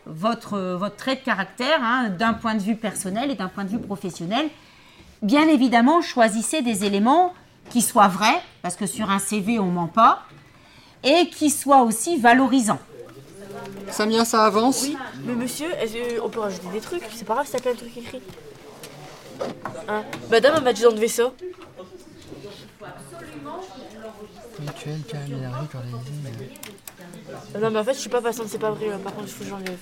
votre, 0.10 0.60
votre 0.76 0.96
trait 0.96 1.16
de 1.16 1.22
caractère 1.22 1.80
hein, 1.82 2.10
d'un 2.10 2.34
point 2.34 2.56
de 2.56 2.62
vue 2.62 2.76
personnel 2.76 3.32
et 3.32 3.36
d'un 3.36 3.48
point 3.48 3.64
de 3.64 3.70
vue 3.70 3.80
professionnel. 3.80 4.50
Bien 5.22 5.48
évidemment, 5.48 6.02
choisissez 6.02 6.62
des 6.62 6.86
éléments 6.86 7.34
qui 7.70 7.82
soient 7.82 8.08
vrais, 8.08 8.42
parce 8.62 8.76
que 8.76 8.86
sur 8.86 9.10
un 9.12 9.20
CV, 9.20 9.60
on 9.60 9.66
ment 9.66 9.88
pas, 9.88 10.24
et 11.04 11.30
qui 11.30 11.50
soient 11.50 11.84
aussi 11.84 12.18
valorisants. 12.18 12.80
Samia, 13.90 14.26
ça 14.26 14.46
avance? 14.46 14.88
Mais 15.26 15.36
monsieur, 15.36 15.68
on 16.24 16.30
peut 16.30 16.40
rajouter 16.40 16.68
des 16.74 16.80
trucs? 16.80 17.04
C'est 17.14 17.26
pas 17.26 17.36
grave 17.36 17.46
si 17.46 17.52
t'as 17.52 17.60
plein 17.60 17.74
de 17.74 17.78
trucs 17.78 17.98
écrits. 17.98 18.22
Hein? 19.88 20.04
Madame, 20.30 20.56
elle 20.58 20.64
m'a 20.64 20.74
dit 20.74 20.82
d'enlever 20.82 21.08
ça. 21.08 21.32
Non, 27.60 27.70
mais 27.72 27.80
en 27.80 27.84
fait, 27.84 27.94
je 27.94 28.00
suis 28.00 28.10
pas 28.10 28.22
patiente, 28.22 28.48
c'est 28.50 28.58
pas 28.60 28.72
vrai. 28.72 28.88
là. 28.88 28.98
Par 28.98 29.14
contre, 29.14 29.28
il 29.28 29.32
faut 29.34 29.44
que 29.44 29.50
j'enlève. 29.50 29.78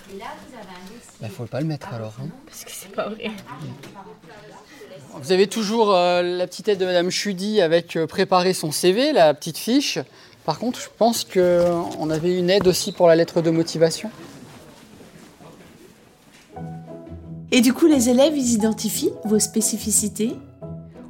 Bah 1.22 1.28
faut 1.30 1.46
pas 1.46 1.60
le 1.62 1.68
mettre 1.68 1.94
alors. 1.94 2.14
hein. 2.22 2.28
Parce 2.46 2.64
que 2.64 2.72
c'est 2.72 2.92
pas 2.92 3.10
vrai. 3.10 3.32
Vous 5.20 5.32
avez 5.32 5.48
toujours 5.48 5.94
euh, 5.96 6.22
la 6.22 6.48
petite 6.48 6.68
aide 6.68 6.80
de 6.80 6.86
Madame 6.86 7.10
Chudi 7.10 7.62
avec 7.62 7.96
euh, 7.96 8.06
préparer 8.08 8.54
son 8.54 8.72
CV, 8.72 9.14
la 9.14 9.34
petite 9.34 9.58
fiche. 9.58 10.00
Par 10.46 10.60
contre, 10.60 10.80
je 10.80 10.88
pense 10.98 11.24
qu'on 11.24 12.10
avait 12.10 12.38
une 12.38 12.50
aide 12.50 12.68
aussi 12.68 12.92
pour 12.92 13.08
la 13.08 13.16
lettre 13.16 13.42
de 13.42 13.50
motivation. 13.50 14.10
Et 17.52 17.62
du 17.62 17.74
coup, 17.74 17.88
les 17.88 18.10
élèves, 18.10 18.38
ils 18.38 18.54
identifient 18.54 19.12
vos 19.26 19.40
spécificités 19.40 20.36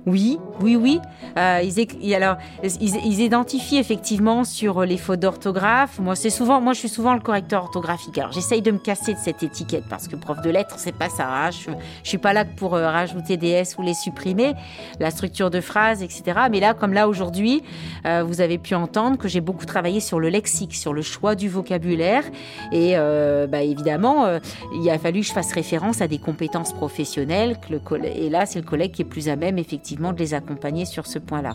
Oui, 0.07 0.39
oui, 0.61 0.77
oui. 0.77 1.01
Euh, 1.37 1.61
ils, 1.61 2.15
alors, 2.15 2.37
ils, 2.63 2.95
ils 3.05 3.19
identifient 3.19 3.77
effectivement 3.77 4.45
sur 4.45 4.85
les 4.85 4.97
fautes 4.97 5.19
d'orthographe. 5.19 5.99
Moi, 5.99 6.15
c'est 6.15 6.29
souvent, 6.29 6.61
moi, 6.61 6.71
je 6.71 6.79
suis 6.79 6.87
souvent 6.89 7.13
le 7.13 7.19
correcteur 7.19 7.63
orthographique. 7.63 8.17
Alors, 8.17 8.31
j'essaye 8.31 8.61
de 8.61 8.71
me 8.71 8.77
casser 8.77 9.13
de 9.13 9.19
cette 9.19 9.43
étiquette 9.43 9.83
parce 9.89 10.07
que 10.07 10.15
prof 10.15 10.41
de 10.41 10.49
lettres, 10.49 10.75
c'est 10.79 10.95
pas 10.95 11.09
ça. 11.09 11.27
hein. 11.27 11.49
Je, 11.51 11.71
suis 12.03 12.17
pas 12.17 12.31
là 12.31 12.45
pour 12.45 12.73
euh, 12.75 12.89
rajouter 12.89 13.35
des 13.35 13.49
S 13.49 13.75
ou 13.77 13.81
les 13.81 13.93
supprimer, 13.93 14.53
la 15.01 15.11
structure 15.11 15.49
de 15.49 15.59
phrase, 15.59 16.01
etc. 16.01 16.23
Mais 16.49 16.61
là, 16.61 16.73
comme 16.73 16.93
là 16.93 17.09
aujourd'hui, 17.09 17.61
euh, 18.05 18.23
vous 18.25 18.39
avez 18.39 18.57
pu 18.57 18.75
entendre 18.75 19.17
que 19.17 19.27
j'ai 19.27 19.41
beaucoup 19.41 19.65
travaillé 19.65 19.99
sur 19.99 20.21
le 20.21 20.29
lexique, 20.29 20.73
sur 20.73 20.93
le 20.93 21.01
choix 21.01 21.35
du 21.35 21.49
vocabulaire, 21.49 22.23
et 22.71 22.93
euh, 22.95 23.45
bah, 23.45 23.61
évidemment, 23.61 24.25
euh, 24.25 24.39
il 24.81 24.89
a 24.89 24.97
fallu 24.97 25.19
que 25.19 25.27
je 25.27 25.33
fasse 25.33 25.51
référence 25.51 25.99
à 25.99 26.07
des 26.07 26.17
compétences 26.17 26.71
professionnelles. 26.71 27.57
Que 27.59 27.73
le 27.73 28.05
et 28.05 28.29
là, 28.29 28.45
c'est 28.45 28.59
le 28.59 28.65
collègue 28.65 28.91
qui 28.91 29.01
est 29.01 29.05
plus 29.05 29.27
à 29.27 29.35
même, 29.35 29.57
effectivement, 29.57 29.96
de 30.13 30.19
les 30.19 30.33
accompagner 30.33 30.85
sur 30.85 31.07
ce 31.07 31.19
point-là. 31.19 31.53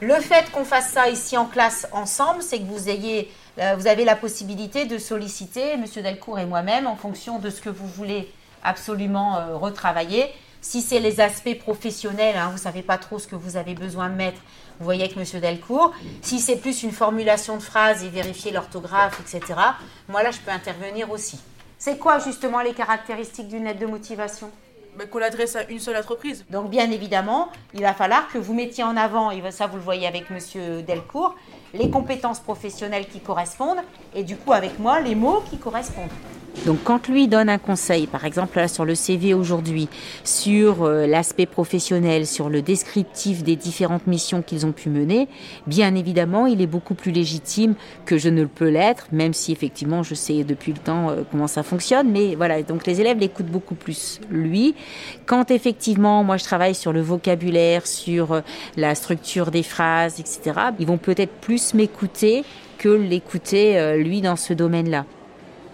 Le 0.00 0.14
fait 0.14 0.50
qu'on 0.50 0.64
fasse 0.64 0.92
ça 0.92 1.10
ici 1.10 1.36
en 1.36 1.44
classe 1.44 1.86
ensemble, 1.92 2.42
c'est 2.42 2.58
que 2.58 2.64
vous 2.64 2.88
ayez, 2.88 3.30
euh, 3.58 3.74
vous 3.76 3.86
avez 3.86 4.04
la 4.06 4.16
possibilité 4.16 4.86
de 4.86 4.96
solliciter 4.96 5.76
Monsieur 5.76 6.00
Delcourt 6.00 6.38
et 6.38 6.46
moi-même, 6.46 6.86
en 6.86 6.96
fonction 6.96 7.38
de 7.38 7.50
ce 7.50 7.60
que 7.60 7.68
vous 7.68 7.86
voulez 7.86 8.32
absolument 8.62 9.36
euh, 9.36 9.56
retravailler, 9.56 10.26
Si 10.62 10.82
c'est 10.82 11.00
les 11.00 11.20
aspects 11.20 11.58
professionnels, 11.58 12.36
hein, 12.36 12.50
vous 12.52 12.58
savez 12.58 12.82
pas 12.82 12.98
trop 12.98 13.18
ce 13.18 13.26
que 13.26 13.36
vous 13.36 13.56
avez 13.56 13.74
besoin 13.74 14.10
de 14.10 14.14
mettre, 14.14 14.40
vous 14.78 14.84
voyez 14.84 15.04
avec 15.04 15.16
M. 15.16 15.40
Delcourt. 15.40 15.92
Si 16.22 16.38
c'est 16.38 16.56
plus 16.56 16.82
une 16.82 16.92
formulation 16.92 17.56
de 17.56 17.62
phrase 17.62 18.04
et 18.04 18.08
vérifier 18.08 18.52
l'orthographe, 18.52 19.20
etc., 19.20 19.58
moi 20.08 20.22
là, 20.22 20.30
je 20.30 20.38
peux 20.38 20.50
intervenir 20.50 21.10
aussi. 21.10 21.38
C'est 21.78 21.98
quoi 21.98 22.18
justement 22.18 22.60
les 22.60 22.74
caractéristiques 22.74 23.48
d'une 23.48 23.64
lettre 23.64 23.80
de 23.80 23.86
motivation? 23.86 24.50
Qu'on 25.10 25.18
l'adresse 25.18 25.56
à 25.56 25.64
une 25.70 25.78
seule 25.78 25.96
entreprise. 25.96 26.44
Donc 26.50 26.68
bien 26.68 26.90
évidemment, 26.90 27.48
il 27.74 27.80
va 27.80 27.94
falloir 27.94 28.28
que 28.28 28.38
vous 28.38 28.54
mettiez 28.54 28.84
en 28.84 28.96
avant, 28.96 29.30
et 29.30 29.40
ça 29.50 29.66
vous 29.66 29.76
le 29.76 29.82
voyez 29.82 30.06
avec 30.06 30.30
Monsieur 30.30 30.82
Delcourt, 30.82 31.34
les 31.72 31.88
compétences 31.88 32.40
professionnelles 32.40 33.06
qui 33.06 33.20
correspondent, 33.20 33.80
et 34.14 34.24
du 34.24 34.36
coup 34.36 34.52
avec 34.52 34.78
moi, 34.78 35.00
les 35.00 35.14
mots 35.14 35.42
qui 35.48 35.58
correspondent. 35.58 36.10
Donc 36.66 36.78
quand 36.84 37.08
lui 37.08 37.26
donne 37.26 37.48
un 37.48 37.58
conseil, 37.58 38.06
par 38.06 38.26
exemple 38.26 38.58
là, 38.58 38.68
sur 38.68 38.84
le 38.84 38.94
CV 38.94 39.32
aujourd'hui, 39.32 39.88
sur 40.24 40.82
euh, 40.82 41.06
l'aspect 41.06 41.46
professionnel, 41.46 42.26
sur 42.26 42.50
le 42.50 42.60
descriptif 42.60 43.42
des 43.42 43.56
différentes 43.56 44.06
missions 44.06 44.42
qu'ils 44.42 44.66
ont 44.66 44.72
pu 44.72 44.90
mener, 44.90 45.28
bien 45.66 45.94
évidemment, 45.94 46.46
il 46.46 46.60
est 46.60 46.66
beaucoup 46.66 46.94
plus 46.94 47.12
légitime 47.12 47.74
que 48.04 48.18
je 48.18 48.28
ne 48.28 48.42
le 48.42 48.48
peux 48.48 48.68
l'être, 48.68 49.06
même 49.10 49.32
si 49.32 49.52
effectivement 49.52 50.02
je 50.02 50.14
sais 50.14 50.44
depuis 50.44 50.72
le 50.72 50.78
temps 50.78 51.10
euh, 51.10 51.22
comment 51.30 51.46
ça 51.46 51.62
fonctionne. 51.62 52.10
Mais 52.10 52.34
voilà, 52.34 52.62
donc 52.62 52.86
les 52.86 53.00
élèves 53.00 53.18
l'écoutent 53.18 53.46
beaucoup 53.46 53.74
plus 53.74 54.20
lui. 54.30 54.74
Quand 55.24 55.50
effectivement, 55.50 56.24
moi 56.24 56.36
je 56.36 56.44
travaille 56.44 56.74
sur 56.74 56.92
le 56.92 57.00
vocabulaire, 57.00 57.86
sur 57.86 58.32
euh, 58.32 58.40
la 58.76 58.94
structure 58.94 59.50
des 59.50 59.62
phrases, 59.62 60.20
etc., 60.20 60.40
ils 60.78 60.86
vont 60.86 60.98
peut-être 60.98 61.32
plus 61.40 61.72
m'écouter 61.72 62.44
que 62.76 62.88
l'écouter 62.88 63.94
lui 63.98 64.22
dans 64.22 64.36
ce 64.36 64.54
domaine-là. 64.54 65.04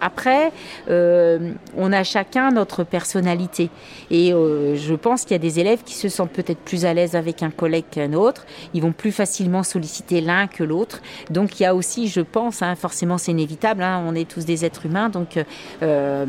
Après, 0.01 0.51
euh, 0.89 1.51
on 1.75 1.91
a 1.91 2.03
chacun 2.03 2.51
notre 2.51 2.83
personnalité. 2.83 3.69
Et 4.11 4.33
euh, 4.33 4.75
je 4.75 4.93
pense 4.93 5.23
qu'il 5.23 5.31
y 5.31 5.35
a 5.35 5.39
des 5.39 5.59
élèves 5.59 5.83
qui 5.83 5.93
se 5.95 6.09
sentent 6.09 6.31
peut-être 6.31 6.59
plus 6.59 6.85
à 6.85 6.93
l'aise 6.93 7.15
avec 7.15 7.43
un 7.43 7.49
collègue 7.49 7.85
qu'un 7.89 8.13
autre. 8.13 8.45
Ils 8.73 8.81
vont 8.81 8.91
plus 8.91 9.11
facilement 9.11 9.63
solliciter 9.63 10.21
l'un 10.21 10.47
que 10.47 10.63
l'autre. 10.63 11.01
Donc 11.29 11.59
il 11.59 11.63
y 11.63 11.65
a 11.65 11.73
aussi, 11.75 12.07
je 12.07 12.21
pense, 12.21 12.61
hein, 12.61 12.75
forcément 12.75 13.17
c'est 13.17 13.31
inévitable, 13.31 13.83
hein, 13.83 14.03
on 14.07 14.15
est 14.15 14.29
tous 14.29 14.45
des 14.45 14.65
êtres 14.65 14.85
humains, 14.85 15.09
donc 15.09 15.39
euh, 15.81 16.25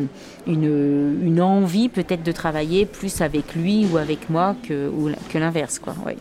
une, 0.47 1.19
une 1.23 1.41
envie 1.41 1.89
peut-être 1.89 2.23
de 2.23 2.33
travailler 2.33 2.87
plus 2.87 3.21
avec 3.21 3.55
lui 3.55 3.87
ou 3.93 3.97
avec 3.99 4.31
moi 4.31 4.57
que, 4.67 4.89
ou- 4.89 5.11
que 5.29 5.39
l'inverse. 5.39 5.79
quoi. 5.79 5.95
Oui. 6.07 6.15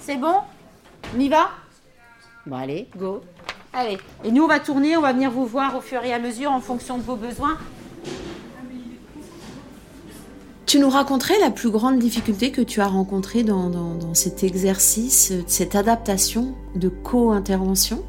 C'est 0.00 0.16
bon? 0.16 0.34
On 1.16 1.20
y 1.20 1.28
va? 1.28 1.48
Bon 2.46 2.56
allez, 2.56 2.88
go. 2.96 3.20
Allez. 3.72 3.98
Et 4.24 4.32
nous, 4.32 4.42
on 4.44 4.48
va 4.48 4.60
tourner, 4.60 4.96
on 4.96 5.02
va 5.02 5.12
venir 5.12 5.30
vous 5.30 5.46
voir 5.46 5.76
au 5.76 5.80
fur 5.80 6.02
et 6.04 6.12
à 6.12 6.18
mesure 6.18 6.50
en 6.50 6.60
fonction 6.60 6.96
de 6.98 7.02
vos 7.02 7.16
besoins. 7.16 7.56
Tu 10.66 10.78
nous 10.78 10.90
raconterais 10.90 11.38
la 11.40 11.50
plus 11.50 11.70
grande 11.70 11.98
difficulté 11.98 12.50
que 12.52 12.60
tu 12.60 12.80
as 12.82 12.86
rencontrée 12.88 13.42
dans, 13.42 13.70
dans- 13.70 13.94
dans 13.94 14.14
cet 14.14 14.44
exercice, 14.44 15.32
cette 15.46 15.74
adaptation 15.74 16.54
de 16.74 16.88
co-intervention? 16.90 18.02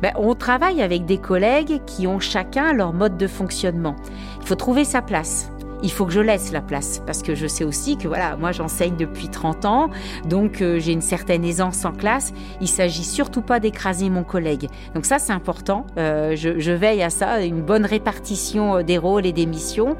Ben, 0.00 0.12
on 0.16 0.34
travaille 0.34 0.80
avec 0.80 1.04
des 1.04 1.18
collègues 1.18 1.80
qui 1.84 2.06
ont 2.06 2.20
chacun 2.20 2.72
leur 2.72 2.92
mode 2.94 3.18
de 3.18 3.26
fonctionnement. 3.26 3.96
Il 4.40 4.46
faut 4.46 4.54
trouver 4.54 4.84
sa 4.84 5.02
place. 5.02 5.50
Il 5.82 5.92
faut 5.92 6.06
que 6.06 6.12
je 6.12 6.20
laisse 6.20 6.50
la 6.50 6.60
place 6.60 7.02
parce 7.06 7.22
que 7.22 7.34
je 7.34 7.46
sais 7.46 7.62
aussi 7.62 7.96
que 7.96 8.08
voilà, 8.08 8.36
moi 8.36 8.50
j'enseigne 8.50 8.96
depuis 8.96 9.28
30 9.28 9.64
ans, 9.64 9.90
donc 10.28 10.60
euh, 10.60 10.80
j'ai 10.80 10.92
une 10.92 11.02
certaine 11.02 11.44
aisance 11.44 11.84
en 11.84 11.92
classe. 11.92 12.32
Il 12.60 12.68
s'agit 12.68 13.04
surtout 13.04 13.42
pas 13.42 13.60
d'écraser 13.60 14.10
mon 14.10 14.24
collègue. 14.24 14.68
Donc 14.94 15.06
ça 15.06 15.18
c'est 15.20 15.32
important. 15.32 15.86
Euh, 15.96 16.34
je, 16.34 16.72
veille 16.72 17.02
à 17.02 17.10
ça, 17.10 17.42
une 17.42 17.62
bonne 17.62 17.84
répartition 17.84 18.76
euh, 18.76 18.82
des 18.82 18.98
rôles 18.98 19.24
et 19.24 19.32
des 19.32 19.46
missions, 19.46 19.96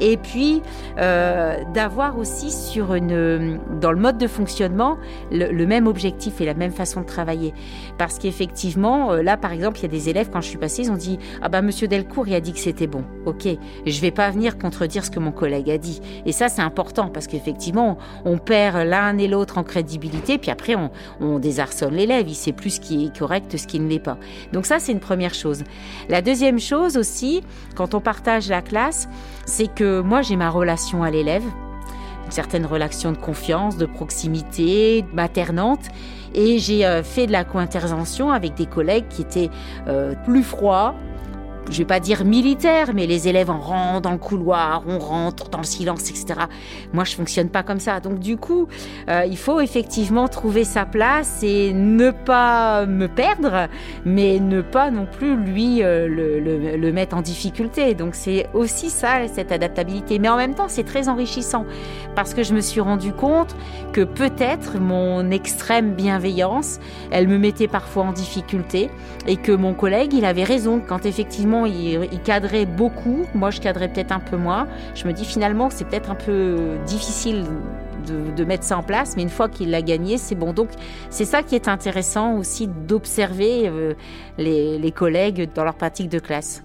et 0.00 0.16
puis 0.16 0.62
d'avoir 0.96 2.18
aussi 2.18 2.50
sur 2.50 2.94
une 2.94 3.58
dans 3.80 3.92
le 3.92 3.98
mode 3.98 4.18
de 4.18 4.26
fonctionnement 4.26 4.96
le, 5.30 5.64
même 5.66 5.86
objectif 5.86 6.40
et 6.40 6.44
la 6.44 6.54
même 6.54 6.70
façon 6.70 7.00
de 7.00 7.06
travailler. 7.06 7.54
Parce 7.98 8.18
qu'effectivement, 8.18 9.14
là, 9.14 9.36
par 9.36 9.52
exemple, 9.52 9.78
il 9.78 9.82
y 9.82 9.86
a 9.86 9.88
des 9.88 10.08
élèves, 10.08 10.30
quand 10.32 10.40
je 10.40 10.48
suis 10.48 10.58
passée, 10.58 10.82
ils 10.82 10.90
ont 10.90 10.96
dit 10.96 11.18
Ah 11.42 11.48
bah, 11.48 11.62
monsieur 11.62 11.88
Delcourt, 11.88 12.28
il 12.28 12.34
a 12.34 12.40
dit 12.40 12.52
que 12.52 12.58
c'était 12.58 12.86
bon. 12.86 13.04
Ok, 13.26 13.46
je 13.86 14.00
vais 14.00 14.10
pas 14.10 14.30
venir 14.30 14.58
contredire 14.58 15.04
ce 15.04 15.10
que 15.14 15.20
mon 15.20 15.32
collègue 15.32 15.70
a 15.70 15.78
dit. 15.78 16.00
Et 16.26 16.32
ça, 16.32 16.48
c'est 16.48 16.62
important 16.62 17.08
parce 17.08 17.26
qu'effectivement, 17.26 17.98
on 18.24 18.38
perd 18.38 18.86
l'un 18.86 19.16
et 19.18 19.28
l'autre 19.28 19.58
en 19.58 19.62
crédibilité, 19.62 20.38
puis 20.38 20.50
après, 20.50 20.74
on, 20.74 20.90
on 21.20 21.38
désarçonne 21.38 21.94
l'élève. 21.94 22.28
Il 22.28 22.34
sait 22.34 22.52
plus 22.52 22.70
ce 22.70 22.80
qui 22.80 23.06
est 23.06 23.18
correct, 23.18 23.56
ce 23.56 23.66
qui 23.66 23.80
ne 23.80 23.88
l'est 23.88 23.98
pas. 23.98 24.18
Donc, 24.52 24.66
ça, 24.66 24.78
c'est 24.78 24.92
une 24.92 25.00
première 25.00 25.34
chose. 25.34 25.64
La 26.08 26.22
deuxième 26.22 26.58
chose 26.58 26.96
aussi, 26.96 27.42
quand 27.76 27.94
on 27.94 28.00
partage 28.00 28.48
la 28.48 28.62
classe, 28.62 29.08
c'est 29.46 29.72
que 29.72 30.00
moi, 30.00 30.22
j'ai 30.22 30.36
ma 30.36 30.50
relation 30.50 31.02
à 31.02 31.10
l'élève 31.10 31.44
une 32.24 32.30
certaine 32.30 32.66
relation 32.66 33.12
de 33.12 33.18
confiance, 33.18 33.76
de 33.76 33.86
proximité, 33.86 35.04
maternante. 35.12 35.88
Et 36.34 36.58
j'ai 36.58 36.84
euh, 36.84 37.02
fait 37.02 37.26
de 37.26 37.32
la 37.32 37.44
co-intervention 37.44 38.32
avec 38.32 38.54
des 38.54 38.66
collègues 38.66 39.06
qui 39.08 39.22
étaient 39.22 39.50
euh, 39.86 40.14
plus 40.24 40.42
froids. 40.42 40.94
Je 41.70 41.78
vais 41.78 41.84
pas 41.86 41.98
dire 41.98 42.24
militaires, 42.24 42.90
mais 42.94 43.06
les 43.06 43.26
élèves 43.26 43.50
en 43.50 43.58
rentrent 43.58 44.02
dans 44.02 44.12
le 44.12 44.18
couloir, 44.18 44.82
on 44.86 44.98
rentre 44.98 45.48
dans 45.48 45.58
le 45.58 45.64
silence, 45.64 46.10
etc. 46.10 46.26
Moi, 46.92 47.04
je 47.04 47.14
fonctionne 47.16 47.48
pas 47.48 47.62
comme 47.62 47.80
ça. 47.80 48.00
Donc, 48.00 48.18
du 48.18 48.36
coup, 48.36 48.68
euh, 49.08 49.24
il 49.26 49.38
faut 49.38 49.60
effectivement 49.60 50.28
trouver 50.28 50.64
sa 50.64 50.84
place 50.84 51.42
et 51.42 51.72
ne 51.72 52.10
pas 52.10 52.84
me 52.86 53.08
perdre, 53.08 53.68
mais 54.04 54.38
ne 54.40 54.60
pas 54.60 54.90
non 54.90 55.06
plus 55.10 55.36
lui 55.36 55.82
euh, 55.82 56.06
le- 56.06 56.76
le 56.76 56.92
mettre 56.92 57.16
en 57.16 57.22
difficulté. 57.22 57.94
Donc, 57.94 58.14
c'est 58.14 58.46
aussi 58.52 58.90
ça, 58.90 59.26
cette 59.32 59.50
adaptabilité. 59.50 60.18
Mais 60.18 60.28
en 60.28 60.36
même 60.36 60.54
temps, 60.54 60.68
c'est 60.68 60.84
très 60.84 61.08
enrichissant 61.08 61.64
parce 62.14 62.34
que 62.34 62.42
je 62.42 62.52
me 62.54 62.60
suis 62.60 62.80
rendu 62.82 63.12
compte 63.12 63.56
que 63.92 64.02
peut-être 64.02 64.78
mon 64.78 65.30
extrême 65.30 65.94
bienveillance, 65.94 66.78
elle 67.10 67.26
me 67.26 67.38
mettait 67.38 67.68
parfois 67.68 68.04
en 68.04 68.12
difficulté 68.12 68.90
et 69.26 69.36
que 69.36 69.52
mon 69.52 69.72
collègue, 69.72 70.12
il 70.12 70.24
avait 70.26 70.44
raison 70.44 70.80
quand 70.86 71.06
effectivement 71.06 71.53
il, 71.66 72.08
il 72.12 72.20
cadrait 72.20 72.66
beaucoup, 72.66 73.24
moi 73.34 73.50
je 73.50 73.60
cadrais 73.60 73.88
peut-être 73.88 74.12
un 74.12 74.20
peu 74.20 74.36
moins. 74.36 74.66
Je 74.94 75.06
me 75.06 75.12
dis 75.12 75.24
finalement 75.24 75.68
que 75.68 75.74
c'est 75.74 75.84
peut-être 75.84 76.10
un 76.10 76.16
peu 76.16 76.76
difficile 76.86 77.44
de, 78.04 78.44
mettre 78.44 78.64
ça 78.64 78.78
en 78.78 78.82
place, 78.82 79.16
mais 79.16 79.22
une 79.22 79.30
fois 79.30 79.48
qu'il 79.48 79.70
l'a 79.70 79.82
gagné, 79.82 80.18
c'est 80.18 80.34
bon. 80.34 80.52
Donc 80.52 80.68
c'est 81.10 81.24
ça 81.24 81.42
qui 81.42 81.54
est 81.54 81.68
intéressant 81.68 82.34
aussi 82.34 82.68
d'observer 82.68 83.68
euh, 83.68 83.94
les, 84.38 84.92
collègues 84.92 85.50
dans 85.54 85.64
leur 85.64 85.74
pratique 85.74 86.08
de 86.08 86.18
classe. 86.18 86.62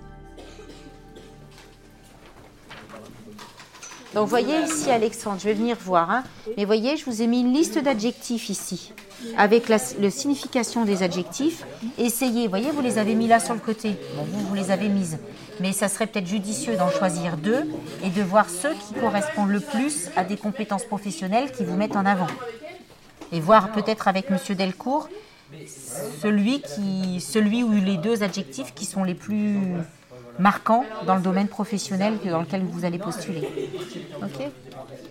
Donc, 4.15 4.27
voyez 4.27 4.63
ici, 4.63 4.89
Alexandre, 4.89 5.39
je 5.39 5.46
vais 5.46 5.53
venir 5.53 5.77
voir. 5.79 6.10
hein. 6.10 6.24
Mais 6.58 6.65
voyez, 6.65 6.98
je 6.98 7.05
vous 7.05 7.22
ai 7.22 7.27
mis 7.27 7.41
une 7.41 7.53
liste 7.53 7.77
d'adjectifs 7.77 8.50
ici, 8.50 8.91
avec 9.38 9.69
la, 9.69 9.79
signification 9.79 10.85
des 10.85 11.03
adjectifs. 11.03 11.65
Essayez, 11.97 12.43
vous 12.43 12.49
voyez, 12.49 12.71
vous 12.71 12.81
les 12.81 12.97
avez 12.97 13.15
mis 13.15 13.27
là 13.27 13.39
sur 13.39 13.53
le 13.53 13.59
côté. 13.59 13.95
Vous, 14.15 14.47
vous 14.47 14.55
les 14.55 14.71
avez 14.71 14.89
mises. 14.89 15.17
Mais 15.59 15.73
ça 15.73 15.89
serait 15.89 16.07
peut-être 16.07 16.27
judicieux 16.27 16.75
d'en 16.77 16.89
choisir 16.89 17.38
deux 17.38 17.69
et 18.03 18.09
de 18.09 18.21
voir 18.21 18.49
ceux 18.49 18.73
qui 18.73 18.93
correspondent 18.99 19.51
le 19.51 19.59
plus 19.59 20.09
à 20.15 20.23
des 20.23 20.38
compétences 20.38 20.85
professionnelles 20.85 21.51
qui 21.51 21.65
vous 21.65 21.75
mettent 21.75 21.97
en 21.97 22.05
avant. 22.05 22.27
Et 23.31 23.39
voir 23.39 23.71
peut-être 23.71 24.07
avec 24.07 24.29
Monsieur 24.29 24.55
Delcourt 24.55 25.09
celui, 26.21 26.61
qui, 26.61 27.19
celui 27.19 27.63
ou 27.63 27.71
les 27.71 27.97
deux 27.97 28.23
adjectifs 28.23 28.73
qui 28.73 28.85
sont 28.85 29.03
les 29.03 29.15
plus 29.15 29.57
marquants 30.38 30.85
dans 31.05 31.15
le 31.15 31.21
domaine 31.21 31.47
professionnel 31.47 32.17
dans 32.23 32.41
lequel 32.41 32.63
vous 32.63 32.85
allez 32.85 32.99
postuler. 32.99 33.47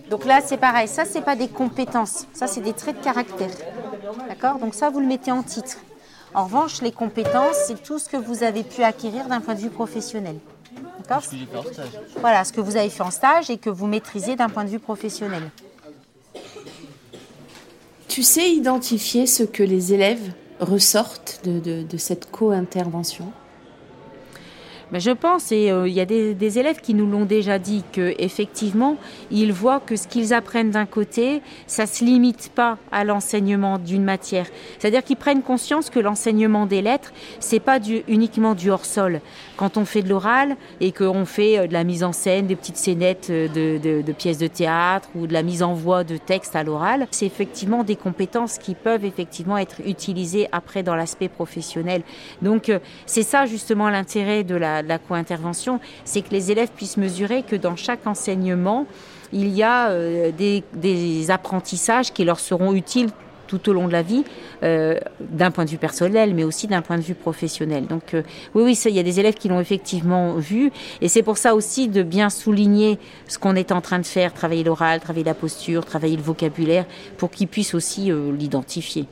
Donc 0.09 0.25
là, 0.25 0.41
c'est 0.43 0.57
pareil. 0.57 0.87
Ça, 0.87 1.05
c'est 1.05 1.21
pas 1.21 1.35
des 1.35 1.47
compétences. 1.47 2.25
Ça, 2.33 2.47
c'est 2.47 2.61
des 2.61 2.73
traits 2.73 2.97
de 2.97 3.03
caractère. 3.03 3.51
D'accord 4.27 4.59
Donc 4.59 4.73
ça, 4.75 4.89
vous 4.89 4.99
le 4.99 5.05
mettez 5.07 5.31
en 5.31 5.43
titre. 5.43 5.77
En 6.33 6.43
revanche, 6.45 6.81
les 6.81 6.91
compétences, 6.91 7.55
c'est 7.67 7.81
tout 7.81 7.97
ce 7.99 8.07
que 8.09 8.17
vous 8.17 8.43
avez 8.43 8.63
pu 8.63 8.83
acquérir 8.83 9.27
d'un 9.27 9.41
point 9.41 9.55
de 9.55 9.59
vue 9.61 9.69
professionnel. 9.69 10.35
D'accord 10.99 11.23
Ce 11.23 11.29
que 11.31 11.37
j'ai 11.37 11.45
fait 11.45 11.57
en 11.57 11.63
stage. 11.63 11.87
Voilà, 12.19 12.43
ce 12.43 12.53
que 12.53 12.61
vous 12.61 12.75
avez 12.77 12.89
fait 12.89 13.01
en 13.03 13.11
stage 13.11 13.49
et 13.49 13.57
que 13.57 13.69
vous 13.69 13.87
maîtrisez 13.87 14.35
d'un 14.35 14.49
point 14.49 14.63
de 14.63 14.69
vue 14.69 14.79
professionnel. 14.79 15.43
Tu 18.07 18.23
sais 18.23 18.51
identifier 18.51 19.25
ce 19.27 19.43
que 19.43 19.63
les 19.63 19.93
élèves 19.93 20.33
ressortent 20.59 21.41
de, 21.43 21.59
de- 21.59 21.83
de 21.83 21.97
cette 21.97 22.29
co-intervention? 22.31 23.31
Mais 24.91 24.99
je 24.99 25.11
pense, 25.11 25.51
et 25.51 25.69
euh, 25.71 25.87
il 25.87 25.93
y 25.93 25.99
a 25.99 26.05
des, 26.05 26.33
des 26.33 26.57
élèves 26.57 26.81
qui 26.81 26.93
nous 26.95 27.05
l'ont 27.05 27.25
déjà 27.25 27.59
dit, 27.59 27.83
que 27.93 28.15
effectivement, 28.17 28.97
ils 29.29 29.53
voient 29.53 29.79
que 29.79 29.95
ce 29.95 30.07
qu'ils 30.07 30.33
apprennent 30.33 30.71
d'un 30.71 30.85
côté, 30.87 31.41
ça 31.67 31.85
se 31.85 32.03
limite 32.03 32.51
pas 32.55 32.77
à 32.91 33.03
l'enseignement 33.03 33.77
d'une 33.77 34.03
matière. 34.03 34.47
C'est-à-dire 34.79 35.03
qu'ils 35.03 35.17
prennent 35.17 35.43
conscience 35.43 35.89
que 35.89 35.99
l'enseignement 35.99 36.65
des 36.65 36.81
lettres, 36.81 37.13
c'est 37.39 37.59
pas 37.59 37.79
du, 37.79 38.01
uniquement 38.07 38.55
du 38.55 38.71
hors 38.71 38.85
sol. 38.85 39.21
Quand 39.57 39.77
on 39.77 39.85
fait 39.85 40.01
de 40.01 40.09
l'oral 40.09 40.55
et 40.81 40.91
qu'on 40.91 41.25
fait 41.25 41.59
euh, 41.59 41.67
de 41.67 41.73
la 41.73 41.83
mise 41.83 42.03
en 42.03 42.11
scène, 42.11 42.47
des 42.47 42.55
petites 42.55 42.77
scénettes 42.77 43.27
euh, 43.29 43.47
de, 43.47 43.77
de- 43.77 44.01
de 44.01 44.11
pièces 44.13 44.37
de 44.37 44.47
théâtre 44.47 45.09
ou 45.15 45.27
de 45.27 45.33
la 45.33 45.43
mise 45.43 45.61
en 45.61 45.73
voix 45.73 46.03
de 46.03 46.17
textes 46.17 46.55
à 46.55 46.63
l'oral, 46.63 47.07
c'est 47.11 47.25
effectivement 47.25 47.83
des 47.83 47.95
compétences 47.95 48.57
qui 48.57 48.73
peuvent 48.73 49.05
effectivement 49.05 49.57
être 49.57 49.81
utilisées 49.85 50.47
après 50.51 50.81
dans 50.81 50.95
l'aspect 50.95 51.29
professionnel. 51.29 52.01
Donc 52.41 52.71
c'est 53.05 53.23
ça 53.23 53.45
justement 53.45 53.89
l'intérêt 53.89 54.43
de 54.43 54.55
la, 54.55 54.78
de 54.83 54.87
la 54.87 54.99
co-intervention, 54.99 55.79
c'est 56.05 56.21
que 56.21 56.31
les 56.31 56.51
élèves 56.51 56.69
puissent 56.75 56.97
mesurer 56.97 57.43
que 57.43 57.55
dans 57.55 57.75
chaque 57.75 58.05
enseignement, 58.07 58.87
il 59.31 59.49
y 59.49 59.63
a 59.63 59.89
euh, 59.89 60.31
des, 60.31 61.31
apprentissages 61.31 62.11
qui 62.11 62.23
leur 62.23 62.39
seront 62.39 62.73
utiles 62.73 63.09
tout 63.47 63.67
au 63.67 63.73
long 63.73 63.87
de 63.87 63.91
la 63.91 64.03
vie, 64.03 64.23
euh, 64.61 64.99
d'un 65.19 65.49
point 65.49 65.65
de 65.65 65.71
vue 65.71 65.79
personnel, 65.79 66.35
mais 66.35 66.43
aussi 66.43 66.67
d'un 66.67 66.83
point 66.83 66.97
de 66.97 67.01
vue 67.01 67.15
professionnel. 67.15 67.87
Donc 67.87 68.13
euh, 68.13 68.21
oui, 68.53 68.63
oui, 68.63 68.79
il 68.85 68.93
y 68.93 68.99
a 68.99 69.03
des 69.03 69.19
élèves 69.19 69.33
qui 69.33 69.47
l'ont 69.47 69.59
effectivement 69.59 70.35
vu, 70.35 70.71
et 71.01 71.07
c'est 71.07 71.23
pour 71.23 71.37
ça 71.37 71.55
aussi 71.55 71.87
de 71.87 72.03
bien 72.03 72.29
souligner 72.29 72.99
ce 73.27 73.39
qu'on 73.39 73.55
est 73.55 73.71
en 73.71 73.81
train 73.81 73.97
de 73.97 74.05
faire, 74.05 74.33
travailler 74.33 74.63
l'oral, 74.63 74.99
travailler 74.99 75.25
la 75.25 75.33
posture, 75.33 75.83
travailler 75.83 76.15
le 76.15 76.21
vocabulaire, 76.21 76.85
pour 77.17 77.31
qu'ils 77.31 77.47
puissent 77.47 77.73
aussi 77.73 78.11
l'identifier. 78.37 79.07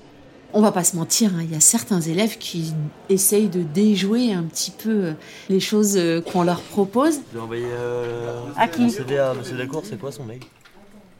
On 0.54 0.62
va 0.62 0.72
pas 0.72 0.84
se 0.84 0.96
mentir, 0.96 1.32
hein, 1.36 1.42
il 1.44 1.51
y 1.51 1.56
a 1.56 1.60
certains 1.60 2.00
élèves 2.01 2.38
qui 2.38 2.74
essayent 3.10 3.50
de 3.50 3.62
déjouer 3.63 4.34
un 4.34 4.44
petit 4.44 4.72
peu 4.72 4.89
euh, 4.89 5.13
les 5.50 5.60
choses 5.60 5.98
euh, 5.98 6.22
qu'on 6.22 6.44
leur 6.44 6.62
propose. 6.62 7.20
J'ai 7.34 7.39
envoyé 7.39 7.66
euh, 7.68 8.42
À 8.56 8.68
qui 8.68 8.82
mon 8.84 8.89
CV 8.89 9.20
à 9.20 9.34
Monsieur 9.34 9.58
Delcourt, 9.58 9.84
c'est 9.86 10.00
quoi 10.00 10.12
son 10.12 10.24
mail? 10.24 10.39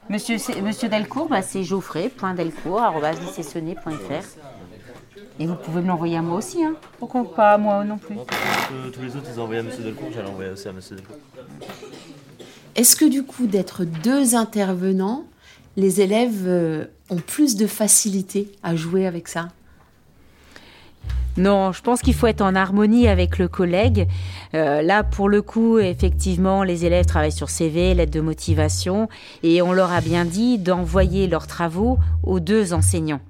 Monsieur, 0.08 0.36
Monsieur 0.64 0.88
Delcourt, 0.88 1.28
bah, 1.28 1.42
c'est 1.42 1.62
geoffrey.delcourt.fr. 1.62 4.24
Et 5.40 5.46
vous 5.46 5.54
pouvez 5.54 5.82
me 5.82 5.88
l'envoyer 5.88 6.16
à 6.16 6.22
moi 6.22 6.38
aussi, 6.38 6.64
hein. 6.64 6.74
Pourquoi 6.98 7.32
pas 7.34 7.52
à 7.52 7.58
moi 7.58 7.84
non 7.84 7.98
plus 7.98 8.16
Euh, 8.16 8.90
Tous 8.90 9.02
les 9.02 9.14
autres, 9.14 9.26
ils 9.32 9.38
ont 9.38 9.42
envoyé 9.44 9.60
à 9.60 9.62
Monsieur 9.62 9.84
Delcourt, 9.84 10.08
j'allais 10.12 10.28
envoyer 10.30 10.50
aussi 10.50 10.66
à 10.68 10.72
Monsieur 10.72 10.96
Delcourt. 10.96 11.16
Est-ce 12.74 12.96
que 12.96 13.04
du 13.04 13.22
coup, 13.24 13.46
d'être 13.46 13.84
deux 13.84 14.34
intervenants, 14.34 15.24
les 15.78 16.00
élèves 16.00 16.44
euh, 16.46 16.86
ont 17.08 17.20
plus 17.24 17.56
de 17.56 17.68
facilité 17.68 18.50
à 18.64 18.74
jouer 18.74 19.06
avec 19.06 19.28
ça? 19.28 19.48
Non, 21.36 21.70
je 21.70 21.80
pense 21.82 22.02
qu'il 22.02 22.14
faut 22.14 22.26
être 22.26 22.40
en 22.40 22.56
harmonie 22.56 23.06
avec 23.06 23.38
le 23.38 23.46
collègue. 23.46 24.08
Euh, 24.54 24.82
là, 24.82 25.04
pour 25.04 25.28
le 25.28 25.40
coup, 25.40 25.78
effectivement, 25.78 26.64
les 26.64 26.84
élèves 26.84 27.06
travaillent 27.06 27.30
sur 27.30 27.48
CV, 27.48 27.94
lettre 27.94 28.10
de 28.10 28.20
motivation, 28.20 29.08
et 29.44 29.62
on 29.62 29.72
leur 29.72 29.92
a 29.92 30.00
bien 30.00 30.24
dit 30.24 30.58
d'envoyer 30.58 31.28
leurs 31.28 31.46
travaux 31.46 31.96
aux 32.24 32.40
deux 32.40 32.72
enseignants. 32.72 33.20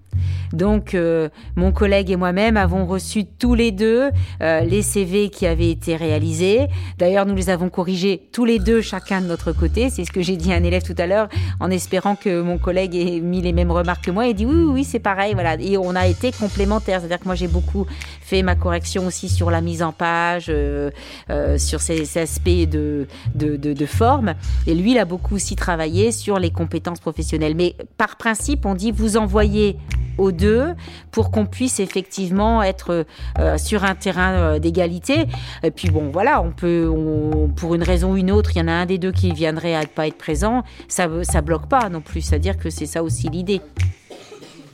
Donc, 0.52 0.95
euh, 0.95 1.28
mon 1.57 1.73
collègue 1.73 2.11
et 2.11 2.17
moi-même 2.17 2.57
avons 2.57 2.87
reçu 2.87 3.25
tous 3.25 3.55
les 3.55 3.71
deux 3.71 4.11
euh, 4.40 4.61
les 4.61 4.83
CV 4.83 5.31
qui 5.31 5.47
avaient 5.47 5.71
été 5.71 5.97
réalisés. 5.97 6.67
D'ailleurs, 6.99 7.26
nous 7.26 7.35
les 7.35 7.50
avons 7.50 7.69
corrigés 7.69 8.28
tous 8.33 8.45
les 8.45 8.59
deux, 8.59 8.81
chacun 8.81 9.21
de 9.21 9.26
notre 9.26 9.52
côté. 9.52 9.90
C'est 9.90 10.05
ce 10.05 10.12
que 10.12 10.23
j'ai 10.23 10.37
dit 10.37 10.52
à 10.52 10.57
un 10.57 10.62
élève 10.62 10.83
tout 10.83 10.95
à 10.99 11.07
l'heure, 11.07 11.28
en 11.61 11.71
espérant 11.71 12.17
que 12.17 12.40
mon 12.40 12.59
collègue 12.59 12.95
ait 12.95 13.21
mis 13.21 13.40
les 13.40 13.52
mêmes 13.52 13.71
remarques 13.71 14.05
que 14.05 14.11
moi. 14.11 14.26
Il 14.26 14.35
dit 14.35 14.47
oui, 14.47 14.55
oui, 14.55 14.71
oui, 14.73 14.85
c'est 14.85 14.99
pareil. 14.99 15.35
Voilà. 15.35 15.57
Et 15.61 15.76
on 15.76 15.95
a 15.95 16.07
été 16.07 16.33
complémentaires. 16.33 17.00
C'est-à-dire 17.00 17.21
que 17.21 17.26
moi, 17.26 17.35
j'ai 17.35 17.49
beaucoup 17.49 17.87
fait 18.21 18.43
ma 18.43 18.55
correction 18.55 19.07
aussi 19.07 19.28
sur 19.28 19.50
la 19.50 19.61
mise 19.61 19.83
en 19.83 19.93
page, 19.93 20.47
euh, 20.49 20.90
euh, 21.31 21.59
sur 21.59 21.81
ces, 21.81 22.05
ces 22.05 22.21
aspects 22.21 22.49
de, 22.49 23.07
de, 23.35 23.57
de, 23.57 23.73
de 23.73 23.87
forme. 23.87 24.35
Et 24.67 24.75
lui, 24.75 24.93
il 24.93 24.99
a 24.99 25.05
beaucoup 25.05 25.35
aussi 25.35 25.57
travaillé 25.57 26.12
sur 26.12 26.38
les 26.38 26.50
compétences 26.50 27.00
professionnelles. 27.00 27.55
Mais 27.57 27.75
par 27.97 28.17
principe, 28.17 28.67
on 28.67 28.75
dit 28.75 28.90
vous 28.90 29.17
envoyez 29.17 29.76
aux 30.19 30.33
pour 31.11 31.30
qu'on 31.30 31.47
puisse 31.47 31.80
effectivement 31.80 32.62
être 32.62 33.04
euh, 33.38 33.59
sur 33.59 33.85
un 33.85 33.95
terrain 33.95 34.33
euh, 34.33 34.59
d'égalité. 34.59 35.26
Et 35.62 35.71
puis 35.71 35.90
bon, 35.90 36.11
voilà, 36.12 36.40
on 36.42 36.50
peut, 36.50 36.90
pour 37.57 37.75
une 37.75 37.83
raison 37.83 38.12
ou 38.12 38.16
une 38.16 38.30
autre, 38.30 38.52
il 38.54 38.59
y 38.59 38.62
en 38.62 38.68
a 38.68 38.73
un 38.73 38.87
des 38.87 38.99
deux 38.99 39.12
qui 39.12 39.33
viendrait 39.33 39.75
à 39.75 39.83
ne 39.83 39.87
pas 39.87 40.07
être 40.07 40.18
présent, 40.18 40.62
ça 40.88 41.09
ça 41.23 41.40
bloque 41.40 41.68
pas 41.68 41.88
non 41.88 42.00
plus. 42.00 42.21
C'est-à-dire 42.21 42.57
que 42.57 42.71
c'est 42.71 42.87
ça 42.87 43.02
aussi 43.02 43.28
l'idée. 43.28 43.61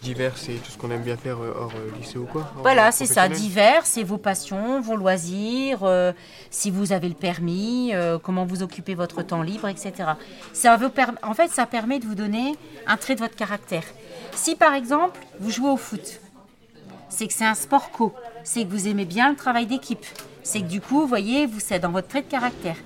Divers, 0.04 0.37
c'est 0.37 0.62
tout 0.62 0.70
ce 0.70 0.76
qu'on 0.76 0.90
aime 0.90 1.00
bien 1.00 1.16
faire 1.16 1.38
euh, 1.42 1.54
hors 1.58 1.73
euh, 1.75 1.99
lycée 1.99 2.18
ou 2.18 2.26
quoi 2.26 2.52
Voilà, 2.58 2.88
euh, 2.88 2.90
c'est 2.92 3.06
ça, 3.06 3.26
divers, 3.26 3.87
c'est 3.87 4.02
vos 4.02 4.18
passions, 4.18 4.78
vos 4.82 4.96
loisirs, 4.96 5.78
euh, 5.82 6.12
si 6.50 6.70
vous 6.70 6.92
avez 6.92 7.08
le 7.08 7.14
permis, 7.14 7.90
euh, 7.94 8.18
comment 8.23 8.44
vous 8.44 8.62
occupez 8.62 8.94
votre 8.94 9.23
temps 9.23 9.40
libre, 9.40 9.66
etc. 9.66 10.11
Ça 10.52 10.76
vous 10.76 10.90
en 11.23 11.32
fait, 11.32 11.49
ça 11.49 11.64
permet 11.64 12.00
de 12.00 12.04
vous 12.04 12.14
donner 12.14 12.54
un 12.87 12.99
trait 12.99 13.14
de 13.14 13.20
votre 13.20 13.34
caractère. 13.34 13.84
Si 14.34 14.56
par 14.56 14.75
exemple, 14.75 15.18
vous 15.40 15.50
jouez 15.50 15.70
au 15.70 15.78
foot, 15.78 16.20
c'est 17.08 17.26
que 17.26 17.32
c'est 17.32 17.47
un 17.47 17.54
sport 17.54 17.90
co, 17.90 18.12
c'est 18.43 18.64
que 18.64 18.71
vous 18.71 18.86
aimez 18.86 19.06
bien 19.06 19.30
le 19.30 19.36
travail 19.36 19.64
d'équipe, 19.64 20.04
c'est 20.43 20.60
que 20.60 20.67
du 20.67 20.82
coup, 20.82 21.00
vous 21.00 21.06
voyez, 21.06 21.47
vous 21.47 21.60
c'est 21.60 21.78
dans 21.78 21.90
votre 21.90 22.08
trait 22.08 22.21
de 22.21 22.28
caractère. 22.30 22.76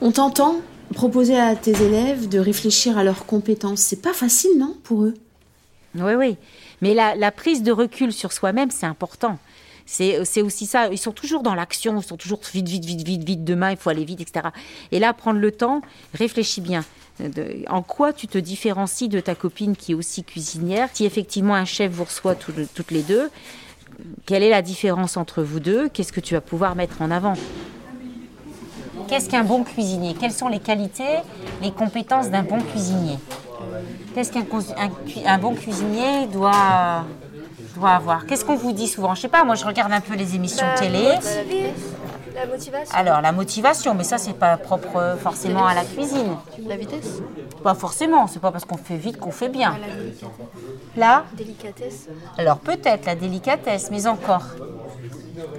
On 0.00 0.10
t'entend? 0.10 0.62
Proposer 0.94 1.38
à 1.38 1.54
tes 1.56 1.82
élèves 1.82 2.28
de 2.28 2.38
réfléchir 2.38 2.98
à 2.98 3.04
leurs 3.04 3.26
compétences. 3.26 3.80
C'est 3.80 4.02
pas 4.02 4.12
facile, 4.12 4.50
non, 4.58 4.76
pour 4.82 5.04
eux? 5.04 5.14
Oui, 5.94 6.14
oui. 6.14 6.36
Mais 6.82 6.94
la, 6.94 7.32
prise 7.32 7.62
de 7.62 7.72
recul 7.72 8.12
sur 8.12 8.32
soi-même, 8.32 8.70
c'est 8.70 8.86
important. 8.86 9.38
C'est 9.86 10.42
aussi 10.42 10.66
ça. 10.66 10.88
Ils 10.88 10.98
sont 10.98 11.12
toujours 11.12 11.42
dans 11.42 11.54
l'action, 11.54 11.98
ils 11.98 12.04
sont 12.04 12.18
toujours 12.18 12.40
vite, 12.52 12.68
vite, 12.68 12.84
vite, 12.84 13.02
vite, 13.02 13.24
vite, 13.24 13.44
demain, 13.44 13.70
il 13.70 13.76
faut 13.76 13.90
aller 13.90 14.04
vite, 14.04 14.20
etc. 14.20 14.48
Et 14.92 14.98
là, 14.98 15.12
prendre 15.14 15.40
le 15.40 15.50
temps, 15.50 15.80
réfléchis 16.14 16.60
bien. 16.60 16.84
En 17.68 17.82
quoi 17.82 18.12
tu 18.12 18.28
te 18.28 18.38
différencies 18.38 19.08
de 19.08 19.18
ta 19.18 19.34
copine 19.34 19.74
qui 19.74 19.92
est 19.92 19.94
aussi 19.94 20.22
cuisinière? 20.22 20.88
Si 20.92 21.04
effectivement 21.04 21.54
un 21.54 21.64
chef 21.64 21.90
vous 21.90 22.04
reçoit 22.04 22.36
toutes 22.36 22.90
les 22.90 23.02
deux, 23.02 23.30
quelle 24.26 24.42
est 24.42 24.50
la 24.50 24.62
différence 24.62 25.16
entre 25.16 25.42
vous 25.42 25.58
deux? 25.58 25.88
Qu'est-ce 25.88 26.12
que 26.12 26.20
tu 26.20 26.34
vas 26.34 26.40
pouvoir 26.40 26.76
mettre 26.76 27.02
en 27.02 27.10
avant? 27.10 27.34
Qu'est-ce 29.08 29.30
qu'un 29.30 29.44
bon 29.44 29.64
cuisinier? 29.64 30.14
Quelles 30.14 30.32
sont 30.32 30.48
les 30.48 30.58
qualités, 30.58 31.16
les 31.62 31.72
compétences 31.72 32.28
d'un 32.30 32.42
bon 32.42 32.58
cuisinier? 32.60 33.18
Qu'est-ce 34.14 34.30
qu'un 34.32 34.44
un 34.76 34.90
un 35.26 35.38
bon 35.38 35.54
cuisinier 35.54 36.26
doit, 36.30 37.04
doit 37.74 37.90
avoir? 37.90 38.26
Qu'est-ce 38.26 38.44
qu'on 38.44 38.56
vous 38.56 38.72
dit 38.72 38.86
souvent? 38.86 39.14
Je 39.14 39.22
sais 39.22 39.28
pas, 39.28 39.44
moi 39.44 39.54
je 39.54 39.64
regarde 39.64 39.92
un 39.92 40.00
peu 40.00 40.14
les 40.14 40.34
émissions 40.34 40.66
La 40.66 40.78
télé. 40.78 41.08
La 42.34 42.46
motivation. 42.46 42.94
Alors 42.96 43.20
la 43.20 43.32
motivation, 43.32 43.94
mais 43.94 44.04
ça 44.04 44.18
c'est 44.18 44.32
pas 44.34 44.56
propre 44.56 44.96
euh, 44.96 45.16
forcément 45.16 45.66
à 45.66 45.74
la 45.74 45.84
cuisine. 45.84 46.36
La 46.66 46.76
vitesse. 46.76 47.20
Pas 47.62 47.74
forcément, 47.74 48.26
c'est 48.26 48.38
pas 48.40 48.50
parce 48.52 48.64
qu'on 48.64 48.76
fait 48.76 48.96
vite 48.96 49.18
qu'on 49.18 49.30
fait 49.32 49.48
bien. 49.48 49.76
La 49.80 49.86
délicatesse. 49.94 50.28
Là, 50.96 51.24
Délicatesse. 51.34 52.08
alors 52.36 52.58
peut-être 52.58 53.06
la 53.06 53.14
délicatesse, 53.14 53.90
mais 53.90 54.06
encore. 54.06 54.44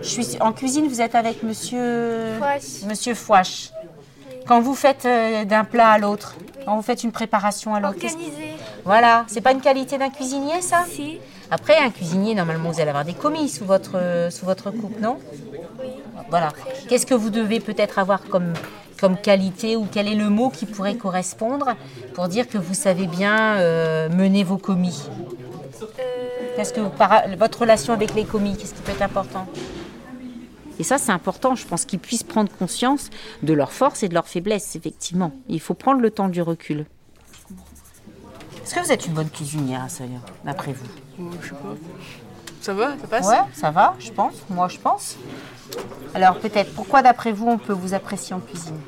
Je 0.02 0.08
suis 0.08 0.38
en 0.42 0.52
cuisine, 0.52 0.88
vous 0.88 1.02
êtes 1.02 1.16
avec 1.16 1.44
monsieur 1.44 2.36
Fouache. 2.38 2.84
Monsieur 2.88 3.14
Fouache. 3.16 3.72
Quand 4.48 4.62
vous 4.62 4.74
faites 4.76 5.06
euh, 5.06 5.46
d'un 5.46 5.64
plat 5.64 5.90
à 5.92 5.98
l'autre, 5.98 6.36
quand 6.66 6.76
vous 6.76 6.82
faites 6.82 7.04
une 7.04 7.12
préparation 7.12 7.76
à 7.76 7.80
l'autre, 7.80 7.96
Organisé. 8.04 8.54
voilà, 8.84 9.26
c'est 9.28 9.42
pas 9.42 9.52
une 9.52 9.62
qualité 9.62 9.98
d'un 9.98 10.10
cuisinier 10.10 10.62
ça 10.62 10.86
Si. 10.90 11.20
Après, 11.52 11.78
un 11.78 11.90
cuisinier, 11.90 12.36
normalement, 12.36 12.70
vous 12.72 12.80
allez 12.80 12.90
avoir 12.90 13.06
des 13.06 13.14
commis 13.16 13.50
sous 13.50 13.66
votre, 13.66 13.94
euh, 13.96 14.30
sous 14.30 14.46
votre 14.46 14.70
coupe, 14.70 15.00
non? 15.00 15.18
Oui. 15.82 15.88
Voilà. 16.30 16.50
Qu'est-ce 16.88 17.06
que 17.06 17.14
vous 17.16 17.30
devez 17.30 17.60
peut-être 17.60 18.00
avoir 18.00 18.24
comme, 18.24 18.54
comme 19.00 19.18
qualité 19.18 19.76
ou 19.76 19.88
quel 19.92 20.08
est 20.08 20.16
le 20.16 20.30
mot 20.30 20.50
qui 20.50 20.66
pourrait 20.66 20.96
correspondre 20.96 21.76
pour 22.14 22.28
dire 22.28 22.48
que 22.48 22.58
vous 22.58 22.74
savez 22.74 23.08
bien 23.08 23.56
euh, 23.58 24.10
mener 24.10 24.44
vos 24.44 24.58
commis 24.58 25.04
Euh, 25.82 25.86
Qu'est-ce 26.56 26.74
que 26.74 26.82
par- 26.82 27.24
votre 27.38 27.62
relation 27.62 27.94
avec 27.94 28.14
les 28.16 28.26
commis, 28.26 28.58
qu'est-ce 28.58 28.74
qui 28.74 28.82
peut 28.82 28.92
être 28.92 29.02
important? 29.02 29.46
Et 30.78 30.84
ça, 30.84 30.98
c'est 30.98 31.12
important. 31.12 31.56
Je 31.56 31.66
pense 31.66 31.86
qu'ils 31.86 32.00
puissent 32.00 32.24
prendre 32.24 32.50
conscience 32.58 33.10
de 33.44 33.54
leurs 33.54 33.72
forces 33.72 34.04
et 34.04 34.10
de 34.10 34.14
leurs 34.14 34.28
faiblesses, 34.28 34.76
effectivement. 34.76 35.32
Il 35.50 35.60
faut 35.62 35.74
prendre 35.74 36.02
le 36.02 36.10
temps 36.12 36.30
du 36.30 36.42
recul. 36.42 36.86
Est-ce 38.64 38.76
que 38.76 38.80
vous 38.82 38.92
êtes 38.92 39.06
une 39.08 39.14
bonne 39.14 39.30
cuisinière, 39.30 39.86
ça, 39.90 40.04
d'après 40.46 40.74
vous? 40.74 40.86
Euh, 41.24 41.32
je 41.42 41.48
sais 41.50 41.54
pas. 41.56 41.76
Ça 42.62 42.74
va 42.74 42.92
Ça 43.02 43.08
passe? 43.08 43.28
Ouais, 43.28 43.40
ça 43.54 43.72
va, 43.72 43.96
je 44.00 44.12
pense. 44.12 44.34
Moi, 44.50 44.68
je 44.68 44.78
pense. 44.78 45.16
Alors, 46.14 46.38
peut-être, 46.38 46.74
pourquoi 46.74 47.02
d'après 47.02 47.32
vous, 47.32 47.48
on 47.48 47.58
peut 47.58 47.74
vous 47.74 47.94
apprécier 47.94 48.36
en 48.36 48.40
cuisine? 48.40 48.80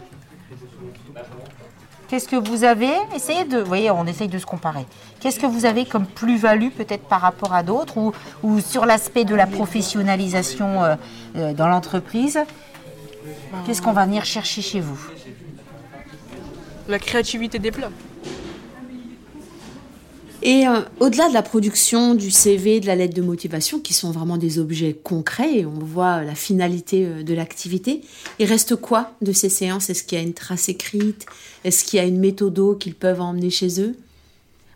Qu'est-ce 2.07 2.27
que 2.27 2.35
vous 2.35 2.65
avez? 2.65 2.91
Essayez 3.15 3.45
de. 3.45 3.59
Vous 3.59 3.65
voyez, 3.65 3.89
on 3.89 4.05
essaye 4.05 4.27
de 4.27 4.37
se 4.37 4.45
comparer. 4.45 4.85
Qu'est-ce 5.21 5.39
que 5.39 5.45
vous 5.45 5.65
avez 5.65 5.85
comme 5.85 6.05
plus-value, 6.05 6.69
peut-être 6.69 7.03
par 7.03 7.21
rapport 7.21 7.53
à 7.53 7.63
d'autres, 7.63 8.11
ou, 8.43 8.59
sur 8.59 8.85
l'aspect 8.85 9.23
de 9.23 9.33
la 9.33 9.47
professionnalisation 9.47 10.83
euh, 10.83 10.95
euh, 11.37 11.53
dans 11.53 11.67
l'entreprise? 11.67 12.39
Qu'est-ce 13.65 13.81
qu'on 13.81 13.93
va 13.93 14.05
venir 14.05 14.25
chercher 14.25 14.61
chez 14.61 14.81
vous? 14.81 14.99
La 16.89 16.99
créativité 16.99 17.59
des 17.59 17.71
plats. 17.71 17.91
Et 20.43 20.67
euh, 20.67 20.81
au-delà 20.99 21.29
de 21.29 21.33
la 21.33 21.43
production 21.43 22.15
du 22.15 22.31
CV, 22.31 22.79
de 22.79 22.87
la 22.87 22.95
lettre 22.95 23.13
de 23.13 23.21
motivation, 23.21 23.79
qui 23.79 23.93
sont 23.93 24.11
vraiment 24.11 24.37
des 24.37 24.57
objets 24.57 24.93
concrets, 24.93 25.59
et 25.59 25.65
on 25.65 25.79
voit 25.79 26.23
la 26.23 26.33
finalité 26.33 27.05
euh, 27.05 27.23
de 27.23 27.33
l'activité, 27.33 28.01
il 28.39 28.45
reste 28.45 28.75
quoi 28.75 29.11
de 29.21 29.33
ces 29.33 29.49
séances? 29.49 29.89
Est-ce 29.89 30.03
qu'il 30.03 30.17
y 30.17 30.21
a 30.21 30.23
une 30.23 30.33
trace 30.33 30.67
écrite? 30.67 31.25
Est-ce 31.63 31.83
qu'il 31.83 31.97
y 31.97 31.99
a 31.99 32.05
une 32.05 32.19
méthode 32.19 32.77
qu'ils 32.79 32.95
peuvent 32.95 33.21
emmener 33.21 33.51
chez 33.51 33.81
eux? 33.81 33.95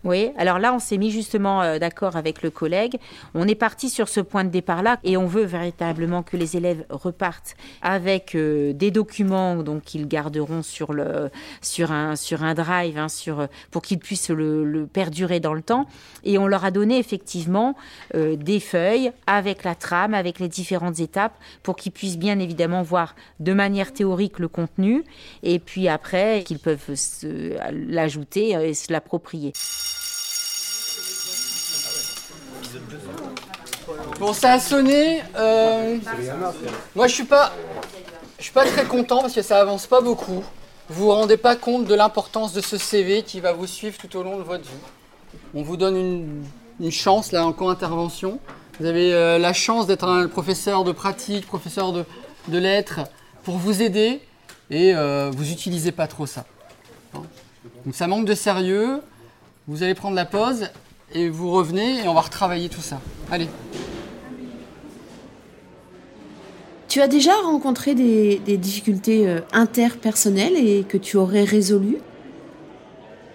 Oui, 0.05 0.29
alors 0.37 0.59
là, 0.59 0.71
on 0.71 0.77
s'est 0.77 0.99
mis 0.99 1.09
justement 1.09 1.63
euh, 1.63 1.79
d'accord 1.79 2.15
avec 2.15 2.43
le 2.43 2.51
collègue. 2.51 2.97
On 3.33 3.47
est 3.47 3.55
parti 3.55 3.89
sur 3.89 4.07
ce 4.07 4.19
point 4.19 4.43
de 4.43 4.49
départ-là 4.49 4.99
et 5.03 5.17
on 5.17 5.25
veut 5.25 5.45
véritablement 5.45 6.21
que 6.21 6.37
les 6.37 6.55
élèves 6.55 6.85
repartent 6.91 7.55
avec 7.81 8.35
euh, 8.35 8.71
des 8.71 8.91
documents 8.91 9.63
qu'ils 9.83 10.07
garderont 10.07 10.61
sur 10.61 10.91
un 10.91 12.53
drive 12.53 12.99
hein, 12.99 13.09
sur 13.09 13.47
pour 13.71 13.81
qu'ils 13.81 13.97
puissent 13.97 14.29
le, 14.29 14.87
perdurer 14.93 15.39
dans 15.39 15.55
le 15.55 15.63
temps. 15.63 15.87
Et 16.23 16.37
on 16.37 16.45
leur 16.45 16.65
a 16.65 16.69
donné 16.69 16.99
effectivement 16.99 17.75
euh, 18.13 18.35
des 18.35 18.59
feuilles 18.59 19.11
avec 19.25 19.63
la 19.63 19.73
trame, 19.73 20.13
avec 20.13 20.37
les 20.37 20.49
différentes 20.49 20.99
étapes 20.99 21.33
pour 21.63 21.75
qu'ils 21.75 21.91
puissent 21.91 22.19
bien 22.19 22.37
évidemment 22.37 22.83
voir 22.83 23.15
de 23.39 23.53
manière 23.53 23.91
théorique 23.91 24.37
le 24.37 24.49
contenu 24.49 25.03
et 25.41 25.57
puis 25.57 25.87
après 25.87 26.43
qu'ils 26.45 26.59
peuvent 26.59 26.93
l'ajouter 27.71 28.49
et 28.51 28.75
se 28.75 28.93
l'approprier. 28.93 29.53
Bon, 34.19 34.33
ça 34.33 34.53
a 34.53 34.59
sonné. 34.59 35.21
euh, 35.35 35.97
Moi, 36.95 37.07
je 37.07 37.13
suis 37.13 37.23
pas, 37.23 37.53
je 38.39 38.43
suis 38.43 38.53
pas 38.53 38.65
très 38.65 38.85
content 38.85 39.21
parce 39.21 39.33
que 39.33 39.41
ça 39.41 39.59
avance 39.59 39.87
pas 39.87 40.01
beaucoup. 40.01 40.43
Vous 40.89 41.05
vous 41.05 41.11
rendez 41.11 41.37
pas 41.37 41.55
compte 41.55 41.85
de 41.85 41.95
l'importance 41.95 42.53
de 42.53 42.61
ce 42.61 42.77
CV 42.77 43.23
qui 43.23 43.39
va 43.39 43.53
vous 43.53 43.67
suivre 43.67 43.97
tout 43.97 44.15
au 44.17 44.23
long 44.23 44.37
de 44.37 44.43
votre 44.43 44.63
vie. 44.63 44.69
On 45.53 45.63
vous 45.63 45.77
donne 45.77 46.43
une, 46.79 46.91
chance 46.91 47.31
là 47.31 47.45
en 47.45 47.53
co-intervention. 47.53 48.39
Vous 48.79 48.85
avez 48.85 49.13
euh, 49.13 49.37
la 49.37 49.53
chance 49.53 49.87
d'être 49.87 50.07
un 50.07 50.27
professeur 50.27 50.83
de 50.83 50.91
pratique, 50.91 51.47
professeur 51.47 51.91
de, 51.91 52.05
de 52.49 52.57
lettres 52.57 53.01
pour 53.43 53.57
vous 53.57 53.81
aider 53.81 54.21
et 54.69 54.93
euh, 54.95 55.31
vous 55.33 55.51
utilisez 55.51 55.91
pas 55.91 56.07
trop 56.07 56.25
ça. 56.25 56.45
Hein. 57.13 57.21
Donc 57.85 57.95
ça 57.95 58.07
manque 58.07 58.25
de 58.25 58.33
sérieux. 58.35 59.01
Vous 59.67 59.81
allez 59.81 59.95
prendre 59.95 60.15
la 60.15 60.25
pause 60.25 60.69
et 61.13 61.29
vous 61.29 61.51
revenez 61.51 62.03
et 62.03 62.07
on 62.07 62.13
va 62.13 62.21
retravailler 62.21 62.69
tout 62.69 62.81
ça. 62.81 62.99
Allez. 63.31 63.49
Tu 66.87 67.01
as 67.01 67.07
déjà 67.07 67.33
rencontré 67.43 67.93
des, 67.93 68.39
des 68.39 68.57
difficultés 68.57 69.27
euh, 69.27 69.41
interpersonnelles 69.51 70.55
et 70.55 70.83
que 70.83 70.97
tu 70.97 71.17
aurais 71.17 71.43
résolues? 71.43 71.99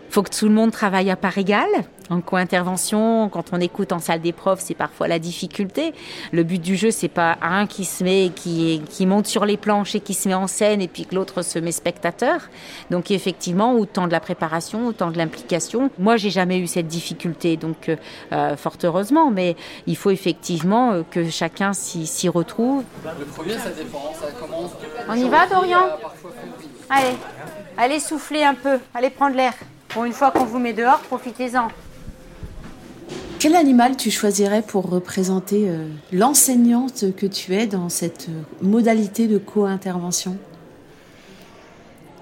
Faut 0.08 0.22
que 0.22 0.30
tout 0.30 0.46
le 0.46 0.54
monde 0.54 0.70
travaille 0.70 1.10
à 1.10 1.16
part 1.16 1.36
égale? 1.36 1.68
En 2.10 2.20
co-intervention, 2.20 3.28
quand 3.28 3.52
on 3.52 3.60
écoute 3.60 3.92
en 3.92 4.00
salle 4.00 4.20
des 4.20 4.32
profs, 4.32 4.58
c'est 4.58 4.74
parfois 4.74 5.06
la 5.06 5.20
difficulté. 5.20 5.94
Le 6.32 6.42
but 6.42 6.60
du 6.60 6.74
jeu, 6.74 6.90
c'est 6.90 7.06
pas 7.06 7.38
un 7.40 7.68
qui 7.68 7.84
se 7.84 8.02
met, 8.02 8.32
qui, 8.34 8.82
qui 8.90 9.06
monte 9.06 9.28
sur 9.28 9.44
les 9.44 9.56
planches 9.56 9.94
et 9.94 10.00
qui 10.00 10.12
se 10.14 10.28
met 10.28 10.34
en 10.34 10.48
scène, 10.48 10.82
et 10.82 10.88
puis 10.88 11.06
que 11.06 11.14
l'autre 11.14 11.42
se 11.42 11.60
met 11.60 11.70
spectateur. 11.70 12.48
Donc 12.90 13.12
effectivement, 13.12 13.74
autant 13.74 14.08
de 14.08 14.12
la 14.12 14.18
préparation, 14.18 14.88
autant 14.88 15.12
de 15.12 15.18
l'implication. 15.18 15.90
Moi, 16.00 16.16
j'ai 16.16 16.30
jamais 16.30 16.58
eu 16.58 16.66
cette 16.66 16.88
difficulté, 16.88 17.56
donc 17.56 17.88
euh, 17.88 17.96
euh, 18.32 18.56
fort 18.56 18.76
heureusement. 18.82 19.30
Mais 19.30 19.54
il 19.86 19.96
faut 19.96 20.10
effectivement 20.10 20.90
euh, 20.90 21.02
que 21.08 21.30
chacun 21.30 21.72
s'y 21.72 22.28
retrouve. 22.28 22.82
Le 23.04 23.24
premier, 23.24 23.52
ça 23.52 23.70
dépend. 23.70 24.12
Ça 24.20 24.32
commence. 24.32 24.72
On 25.08 25.14
y 25.14 25.28
va, 25.28 25.46
Dorian? 25.46 25.90
Allez, 26.88 27.16
allez 27.76 28.00
souffler 28.00 28.42
un 28.42 28.54
peu, 28.54 28.80
allez 28.94 29.10
prendre 29.10 29.36
l'air. 29.36 29.54
Pour 29.88 30.04
une 30.04 30.12
fois 30.12 30.32
qu'on 30.32 30.44
vous 30.44 30.58
met 30.58 30.72
dehors, 30.72 30.98
profitez-en. 30.98 31.68
Quel 33.40 33.56
animal 33.56 33.96
tu 33.96 34.10
choisirais 34.10 34.60
pour 34.60 34.90
représenter 34.90 35.66
euh, 35.66 35.88
l'enseignante 36.12 37.16
que 37.16 37.24
tu 37.24 37.54
es 37.54 37.66
dans 37.66 37.88
cette 37.88 38.28
euh, 38.28 38.42
modalité 38.60 39.28
de 39.28 39.38
co-intervention? 39.38 40.36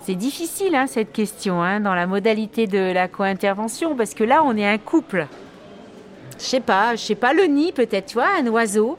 C'est 0.04 0.14
difficile 0.14 0.76
hein, 0.76 0.86
cette 0.86 1.10
question 1.10 1.60
hein, 1.60 1.80
dans 1.80 1.94
la 1.94 2.06
modalité 2.06 2.68
de 2.68 2.92
la 2.92 3.08
co-intervention 3.08 3.96
parce 3.96 4.14
que 4.14 4.22
là 4.22 4.44
on 4.44 4.56
est 4.56 4.64
un 4.64 4.78
couple. 4.78 5.26
Je 6.38 6.44
sais 6.44 6.60
pas, 6.60 6.94
je 6.94 7.02
sais 7.02 7.16
pas 7.16 7.32
le 7.32 7.46
nid 7.46 7.72
peut-être, 7.72 8.06
tu 8.06 8.14
vois, 8.14 8.28
un 8.40 8.46
oiseau. 8.46 8.96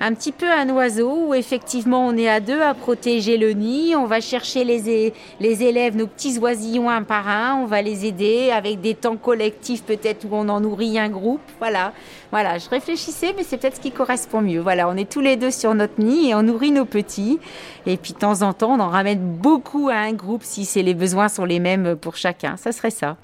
Un 0.00 0.14
petit 0.14 0.30
peu 0.30 0.46
un 0.48 0.68
oiseau 0.70 1.26
où 1.26 1.34
effectivement 1.34 2.06
on 2.06 2.16
est 2.16 2.28
à 2.28 2.38
deux 2.38 2.60
à 2.60 2.72
protéger 2.72 3.36
le 3.36 3.50
nid, 3.50 3.96
on 3.96 4.06
va 4.06 4.20
chercher 4.20 4.62
les, 4.62 5.12
les 5.40 5.62
élèves, 5.64 5.96
nos 5.96 6.06
petits 6.06 6.38
oisillons 6.38 6.88
un 6.88 7.02
par 7.02 7.26
un, 7.26 7.56
on 7.56 7.66
va 7.66 7.82
les 7.82 8.06
aider 8.06 8.50
avec 8.52 8.80
des 8.80 8.94
temps 8.94 9.16
collectifs 9.16 9.82
peut-être 9.82 10.24
où 10.24 10.28
on 10.30 10.48
en 10.48 10.60
nourrit 10.60 11.00
un 11.00 11.08
groupe, 11.08 11.40
voilà. 11.58 11.92
Voilà, 12.30 12.58
je 12.58 12.68
réfléchissais 12.68 13.34
mais 13.36 13.42
c'est 13.42 13.56
peut-être 13.56 13.76
ce 13.76 13.80
qui 13.80 13.90
correspond 13.90 14.40
mieux. 14.40 14.60
Voilà, 14.60 14.88
on 14.88 14.96
est 14.96 15.10
tous 15.10 15.20
les 15.20 15.36
deux 15.36 15.50
sur 15.50 15.74
notre 15.74 16.00
nid 16.00 16.30
et 16.30 16.34
on 16.36 16.42
nourrit 16.42 16.70
nos 16.70 16.84
petits 16.84 17.40
et 17.84 17.96
puis 17.96 18.12
de 18.12 18.18
temps 18.18 18.42
en 18.42 18.52
temps 18.52 18.74
on 18.74 18.80
en 18.80 18.90
ramène 18.90 19.18
beaucoup 19.18 19.88
à 19.88 19.96
un 19.96 20.12
groupe 20.12 20.42
si 20.44 20.64
les 20.80 20.94
besoins 20.94 21.28
sont 21.28 21.44
les 21.44 21.58
mêmes 21.58 21.96
pour 21.96 22.14
chacun. 22.14 22.56
Ça 22.56 22.70
serait 22.70 22.90
ça. 22.90 23.16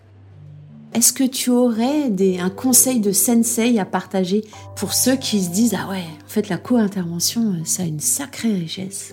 Est-ce 0.94 1.12
que 1.12 1.24
tu 1.24 1.50
aurais 1.50 2.08
un 2.38 2.50
conseil 2.50 3.00
de 3.00 3.10
sensei 3.10 3.80
à 3.80 3.84
partager 3.84 4.44
pour 4.76 4.92
ceux 4.92 5.16
qui 5.16 5.42
se 5.42 5.50
disent 5.50 5.74
Ah 5.76 5.90
ouais, 5.90 6.04
en 6.24 6.28
fait, 6.28 6.48
la 6.48 6.56
co-intervention, 6.56 7.54
euh, 7.54 7.64
ça 7.64 7.82
a 7.82 7.86
une 7.86 7.98
sacrée 7.98 8.52
richesse? 8.52 9.12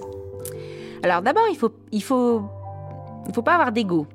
Alors 1.01 1.23
d'abord, 1.23 1.45
il 1.49 1.57
faut, 1.57 1.71
il 1.91 2.03
faut, 2.03 2.43
il 3.27 3.33
faut 3.33 3.41
pas 3.41 3.55
avoir 3.55 3.71
d'ego. 3.71 4.05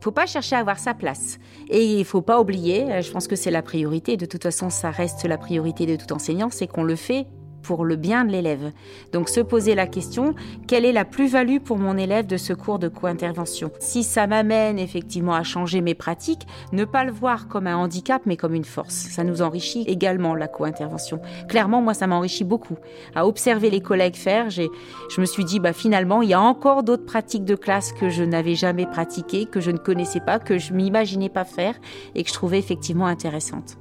Il 0.00 0.02
faut 0.02 0.10
pas 0.10 0.26
chercher 0.26 0.56
à 0.56 0.58
avoir 0.58 0.80
sa 0.80 0.94
place. 0.94 1.38
Et 1.70 2.00
il 2.00 2.04
faut 2.04 2.22
pas 2.22 2.40
oublier, 2.40 2.90
euh, 2.90 3.02
je 3.02 3.12
pense 3.12 3.28
que 3.28 3.36
c'est 3.36 3.52
la 3.52 3.62
priorité, 3.62 4.16
de 4.16 4.26
toute 4.26 4.42
façon 4.42 4.68
ça 4.68 4.90
reste 4.90 5.24
la 5.24 5.38
priorité 5.38 5.86
de 5.86 5.94
tout 5.94 6.12
enseignant, 6.12 6.48
c'est 6.50 6.66
qu'on 6.66 6.82
le 6.82 6.96
fait 6.96 7.28
pour 7.62 7.84
le 7.84 7.96
bien 7.96 8.24
de 8.24 8.32
l'élève. 8.32 8.72
Donc 9.12 9.28
se 9.28 9.40
poser 9.40 9.74
la 9.74 9.86
question, 9.86 10.34
quelle 10.66 10.84
est 10.84 10.92
la 10.92 11.04
plus-value 11.04 11.58
pour 11.58 11.78
mon 11.78 11.96
élève 11.96 12.26
de 12.26 12.36
ce 12.36 12.52
cours 12.52 12.78
de 12.78 12.88
co-intervention? 12.88 13.70
Si 13.80 14.02
ça 14.02 14.26
m'amène 14.26 14.78
effectivement 14.78 15.34
à 15.34 15.42
changer 15.42 15.80
mes 15.80 15.94
pratiques, 15.94 16.46
ne 16.72 16.84
pas 16.84 17.04
le 17.04 17.12
voir 17.12 17.48
comme 17.48 17.66
un 17.66 17.76
handicap 17.76 18.22
mais 18.26 18.36
comme 18.36 18.54
une 18.54 18.64
force. 18.64 18.94
Ça 18.94 19.24
nous 19.24 19.42
enrichit 19.42 19.82
également 19.82 20.34
la 20.34 20.48
co-intervention. 20.48 21.20
Clairement, 21.48 21.82
moi 21.82 21.94
ça 21.94 22.06
m'enrichit 22.06 22.44
beaucoup. 22.44 22.76
À 23.14 23.26
observer 23.26 23.70
les 23.70 23.80
collègues 23.80 24.16
faire, 24.16 24.50
je 24.50 25.20
me 25.20 25.26
suis 25.26 25.44
dit 25.44 25.60
bah 25.60 25.72
finalement 25.72 26.22
il 26.22 26.30
y 26.30 26.34
a 26.34 26.40
encore 26.40 26.82
d'autres 26.82 27.06
pratiques 27.06 27.44
de 27.44 27.54
classe 27.54 27.92
que 27.92 28.08
je 28.08 28.24
n'avais 28.24 28.54
jamais 28.54 28.86
pratiquées, 28.86 29.46
que 29.46 29.60
je 29.60 29.70
ne 29.70 29.78
connaissais 29.78 30.20
pas, 30.20 30.38
que 30.38 30.58
je 30.58 30.72
m'imaginais 30.72 31.28
pas 31.28 31.44
faire 31.44 31.74
et 32.14 32.22
que 32.22 32.28
je 32.28 32.34
trouvais 32.34 32.58
effectivement 32.58 33.06
intéressantes. 33.06 33.78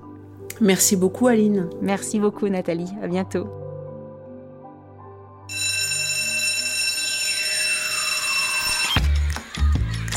Merci 0.59 0.95
beaucoup, 0.95 1.27
Aline. 1.27 1.69
Merci 1.81 2.19
beaucoup 2.19 2.47
Nathalie. 2.47 2.91
À 3.01 3.07
bientôt. 3.07 3.60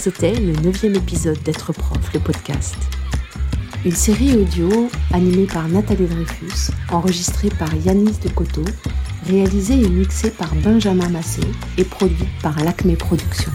C'était 0.05 0.35
le 0.35 0.53
neuvième 0.61 0.97
épisode 0.97 1.43
d'être 1.45 1.73
prof, 1.73 2.12
le 2.12 2.21
podcast. 2.21 2.77
Une 3.87 3.95
série 3.95 4.37
audio 4.37 4.90
animée 5.14 5.47
par 5.47 5.67
Nathalie 5.67 6.05
Dreyfus, 6.05 6.71
enregistrée 6.90 7.49
par 7.49 7.75
Yanis 7.75 8.19
de 8.23 8.29
Coteau, 8.29 8.67
réalisée 9.27 9.81
et 9.81 9.88
mixée 9.88 10.29
par 10.29 10.55
Benjamin 10.57 11.09
Massé 11.09 11.40
et 11.79 11.85
produite 11.85 12.29
par 12.43 12.62
l'Acme 12.62 12.95
Productions. 12.97 13.53